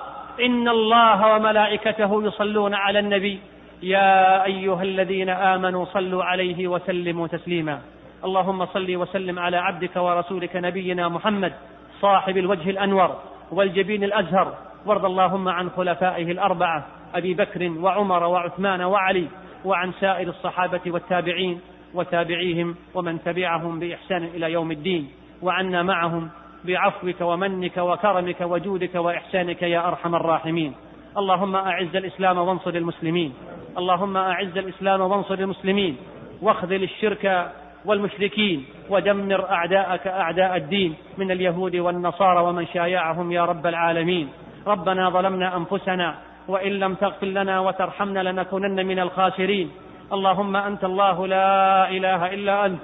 إن 0.45 0.67
الله 0.67 1.35
وملائكته 1.35 2.23
يصلون 2.23 2.73
على 2.73 2.99
النبي. 2.99 3.39
يا 3.83 4.43
أيها 4.45 4.83
الذين 4.83 5.29
آمنوا 5.29 5.85
صلوا 5.85 6.23
عليه 6.23 6.67
وسلموا 6.67 7.27
تسليما. 7.27 7.81
اللهم 8.23 8.65
صل 8.65 8.95
وسلم 8.95 9.39
على 9.39 9.57
عبدك 9.57 9.95
ورسولك 9.95 10.55
نبينا 10.55 11.09
محمد 11.09 11.53
صاحب 12.01 12.37
الوجه 12.37 12.69
الأنور 12.69 13.15
والجبين 13.51 14.03
الأزهر. 14.03 14.53
وارض 14.85 15.05
اللهم 15.05 15.49
عن 15.49 15.69
خلفائه 15.69 16.31
الأربعة 16.31 16.85
أبي 17.15 17.33
بكر 17.33 17.71
وعمر 17.79 18.23
وعثمان 18.23 18.81
وعلي 18.81 19.27
وعن 19.65 19.91
سائر 19.91 20.27
الصحابة 20.27 20.81
والتابعين 20.87 21.59
وتابعيهم 21.93 22.75
ومن 22.93 23.23
تبعهم 23.23 23.79
بإحسان 23.79 24.23
إلى 24.23 24.51
يوم 24.51 24.71
الدين. 24.71 25.11
وعنا 25.41 25.83
معهم 25.83 26.29
بعفوك 26.65 27.21
ومنك 27.21 27.77
وكرمك 27.77 28.41
وجودك 28.41 28.95
وإحسانك 28.95 29.61
يا 29.61 29.87
أرحم 29.87 30.15
الراحمين. 30.15 30.73
اللهم 31.17 31.55
أعز 31.55 31.95
الإسلام 31.95 32.37
وانصر 32.37 32.69
المسلمين. 32.69 33.33
اللهم 33.77 34.17
أعز 34.17 34.57
الإسلام 34.57 35.01
وانصر 35.01 35.33
المسلمين. 35.33 35.97
واخذل 36.41 36.83
الشرك 36.83 37.51
والمشركين. 37.85 38.65
ودمر 38.89 39.49
أعداءك 39.51 40.07
أعداء 40.07 40.55
الدين. 40.55 40.95
من 41.17 41.31
اليهود 41.31 41.75
والنصارى 41.75 42.39
ومن 42.39 42.67
شايعهم 42.67 43.31
يا 43.31 43.45
رب 43.45 43.67
العالمين. 43.67 44.29
ربنا 44.67 45.09
ظلمنا 45.09 45.57
أنفسنا 45.57 46.15
وإن 46.47 46.71
لم 46.71 46.93
تغفر 46.93 47.27
لنا 47.27 47.59
وترحمنا 47.59 48.19
لنكونن 48.19 48.85
من 48.85 48.99
الخاسرين. 48.99 49.71
اللهم 50.13 50.55
أنت 50.55 50.83
الله 50.83 51.27
لا 51.27 51.89
إله 51.89 52.33
إلا 52.33 52.65
أنت. 52.65 52.81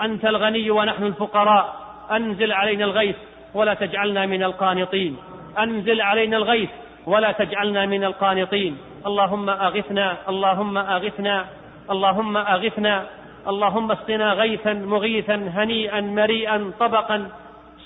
أنت 0.00 0.24
الغني 0.24 0.70
ونحن 0.70 1.04
الفقراء. 1.04 1.76
أنزل 2.10 2.52
علينا 2.52 2.84
الغيث 2.84 3.16
ولا 3.54 3.74
تجعلنا 3.74 4.26
من 4.26 4.42
القانطين. 4.42 5.16
أنزل 5.58 6.00
علينا 6.00 6.36
الغيث 6.36 6.70
ولا 7.06 7.32
تجعلنا 7.32 7.86
من 7.86 8.04
القانطين. 8.04 8.78
اللهم 9.06 9.50
أغثنا 9.50 10.16
اللهم 10.28 10.78
أغثنا 10.78 11.44
اللهم 11.90 12.36
أغثنا 12.36 13.06
اللهم 13.48 13.92
اسقنا 13.92 14.32
غيثا 14.32 14.72
مغيثا 14.72 15.34
هنيئا 15.34 16.00
مريئا 16.00 16.72
طبقا 16.80 17.28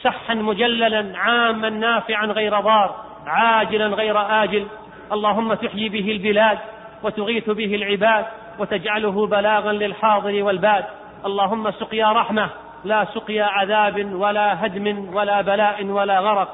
سحا 0.03 0.35
مجللا 0.35 1.19
عاما 1.19 1.69
نافعا 1.71 2.27
غير 2.27 2.61
ضار 2.61 2.95
عاجلا 3.27 3.87
غير 3.87 4.43
آجل. 4.45 4.67
اللهم 5.12 5.55
تحيي 5.55 5.89
به 5.89 6.11
البلاد 6.11 6.59
وتغيث 7.03 7.51
به 7.51 7.75
العباد 7.75 8.25
وتجعله 8.59 9.27
بلاغا 9.27 9.73
للحاضر 9.73 10.43
والباد. 10.43 10.85
اللهم 11.27 11.71
سقيا 11.71 12.12
رحمة 12.12 12.49
لا 12.85 13.05
سقيا 13.14 13.45
عذاب 13.45 14.12
ولا 14.14 14.67
هدم 14.67 15.14
ولا 15.14 15.41
بلاء 15.41 15.85
ولا 15.85 16.21
غرق. 16.21 16.49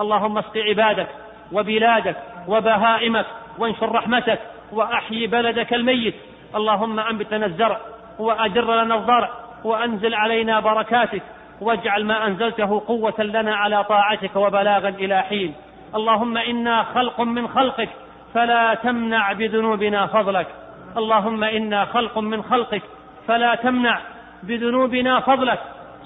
اللهم 0.00 0.38
اسق 0.38 0.56
عبادك 0.56 1.08
وبلادك 1.52 2.16
وبهائمك 2.48 3.26
وانشر 3.58 3.92
رحمتك 3.92 4.38
وأحيي 4.72 5.26
بلدك 5.26 5.74
الميت. 5.74 6.14
اللهم 6.54 7.00
انبت 7.00 7.34
لنا 7.34 7.46
الزرع 7.46 7.80
وأجر 8.18 8.82
لنا 8.82 8.94
الضرع 8.94 9.30
وأنزل 9.64 10.14
علينا 10.14 10.60
بركاتك 10.60 11.22
واجعل 11.60 12.04
ما 12.04 12.26
أنزلته 12.26 12.82
قوة 12.86 13.14
لنا 13.18 13.56
على 13.56 13.84
طاعتك 13.84 14.36
وبلاغا 14.36 14.88
إلى 14.88 15.22
حين. 15.22 15.54
اللهم 15.94 16.36
إنا 16.36 16.82
خلق 16.82 17.20
من 17.20 17.48
خلقك 17.48 17.88
فلا 18.34 18.74
تمنع 18.74 19.32
بذنوبنا 19.32 20.06
فضلك. 20.06 20.46
اللهم 20.96 21.44
إنا 21.44 21.84
خلق 21.84 22.18
من 22.18 22.42
خلقك 22.42 22.82
فلا 23.28 23.54
تمنع 23.54 24.00
بذنوبنا 24.42 25.20
فضلك. 25.20 25.60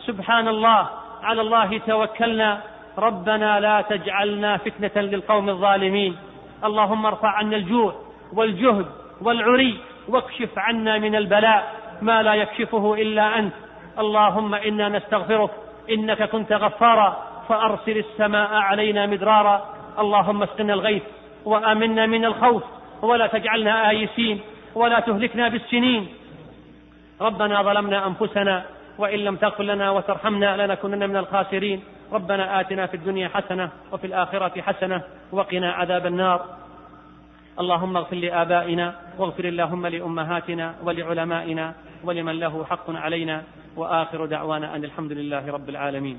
سبحان 0.07 0.49
الله. 0.49 0.89
على 1.23 1.41
الله 1.41 1.79
توكلنا. 1.79 2.61
ربنا 2.99 3.61
لا 3.61 3.81
تجعلنا 3.81 4.57
فتنة 4.57 5.03
للقوم 5.03 5.49
الظالمين. 5.49 6.17
اللهم 6.65 7.07
ارفع 7.07 7.29
عنا 7.29 7.57
الجوع 7.57 7.95
والجهد 8.33 8.87
والعري 9.23 9.79
واكشف 10.09 10.59
عنا 10.59 10.99
من 10.99 11.15
البلاء 11.17 11.75
ما 12.03 12.23
لا 12.23 12.35
يكشفه 12.35 12.95
إلا 12.95 13.39
أنت. 13.39 13.53
اللهم 13.99 14.55
إنا 14.55 14.89
نستغفرك 14.89 15.51
إنك 15.91 16.23
كنت 16.23 16.53
غفارا 16.53 17.17
فأرسل 17.49 17.99
السماء 17.99 18.51
علينا 18.53 19.07
مدرارا. 19.07 19.75
اللهم 19.99 20.43
اسقنا 20.43 20.75
الغيث 20.75 21.03
وآمنا 21.45 22.07
من 22.07 22.25
الخوف 22.25 22.63
ولا 23.03 23.27
تجعلنا 23.27 23.91
آيسين 23.91 24.41
ولا 24.75 25.01
تهلكنا 25.01 25.49
بالسنين. 25.49 26.09
ربنا 27.21 27.63
ظلمنا 27.63 28.07
أنفسنا 28.07 28.65
وإن 28.99 29.19
لم 29.19 29.37
تغفر 29.37 29.65
لنا 29.65 29.91
وترحمنا 29.91 30.67
لنكونن 30.67 31.09
من 31.09 31.17
الخاسرين. 31.17 31.83
ربنا 32.13 32.61
آتنا 32.61 32.87
في 32.87 32.97
الدنيا 32.97 33.29
حسنة 33.29 33.71
وفي 33.93 34.07
الآخرة 34.07 34.61
حسنة 34.61 35.03
وقنا 35.33 35.73
عذاب 35.73 36.07
النار. 36.07 36.57
اللهم 37.61 37.97
اغفر 37.97 38.17
لآبائنا 38.17 38.95
واغفر 39.19 39.49
اللهم 39.49 39.87
لأمهاتنا 39.87 40.75
ولعلمائنا 40.85 41.75
ولمن 42.05 42.33
له 42.33 42.65
حق 42.65 42.91
علينا. 42.91 43.43
وآخر 43.77 44.27
دعوانا 44.27 44.77
أن 44.77 44.85
الحمد 44.85 45.13
لله 45.13 45.51
رب 45.51 45.69
العالمين. 45.69 46.19